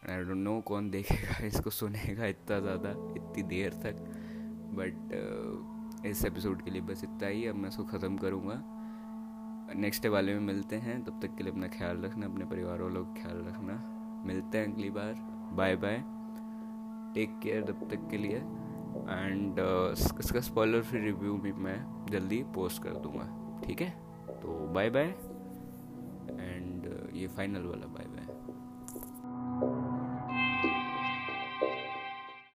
आई 0.10 0.24
डोंट 0.24 0.38
नो 0.38 0.60
कौन 0.62 0.90
देखेगा 0.92 1.46
इसको 1.48 1.70
सुनेगा 1.70 2.26
इतना 2.26 2.60
ज़्यादा 2.60 2.90
इतनी 3.18 3.44
देर 3.44 3.74
तक। 3.86 3.96
बट 4.80 5.14
uh, 5.14 6.06
इस 6.06 6.26
एपिसोड 6.26 6.62
के 6.64 6.72
लिए 6.72 6.82
बस 6.82 7.04
इतना 7.04 7.28
ही 7.28 7.46
अब 7.48 7.56
मैं 7.56 7.70
इसको 7.70 7.84
ख़त्म 7.84 8.18
करूँगा। 8.18 8.62
नेक्स्ट 9.76 10.06
वाले 10.08 10.34
में 10.34 10.42
मिलते 10.44 10.76
हैं 10.78 11.04
तब 11.06 11.20
तक 11.22 11.36
के 11.38 11.44
लिए 11.44 11.52
अपना 11.52 11.68
ख्याल 11.68 12.02
रखना 12.02 12.26
अपने 12.26 12.46
परिवार 12.46 12.82
वालों 12.82 13.04
का 13.06 13.22
ख्याल 13.22 13.44
रखना। 13.48 13.74
मिलते 14.28 14.58
हैं 14.58 14.74
अगली 14.74 14.90
बार। 14.90 15.14
बाय 15.54 15.76
बाय 15.76 16.04
टेक 17.16 17.40
केयर 17.44 17.64
तब 17.64 17.88
तक 17.92 18.08
के 18.12 18.18
लिए। 18.18 18.38
एंड 18.38 19.60
uh, 19.60 20.20
इसका 20.20 20.40
स्पॉलर 20.42 20.82
फ्री 20.82 21.00
रिव्यू 21.00 21.38
भी 21.38 21.52
मैं 21.54 21.80
जल्दी 22.12 22.44
पोस्ट 22.56 22.84
कर 22.84 23.00
दूँगा। 23.00 23.28
ठीक 23.66 23.82
है? 23.82 24.09
तो 24.42 24.58
बाय 24.74 24.90
बाय 24.90 25.08
एंड 26.40 26.88
ये 27.16 27.28
फाइनल 27.28 27.66
वाला 27.66 27.88
बाय 27.88 28.06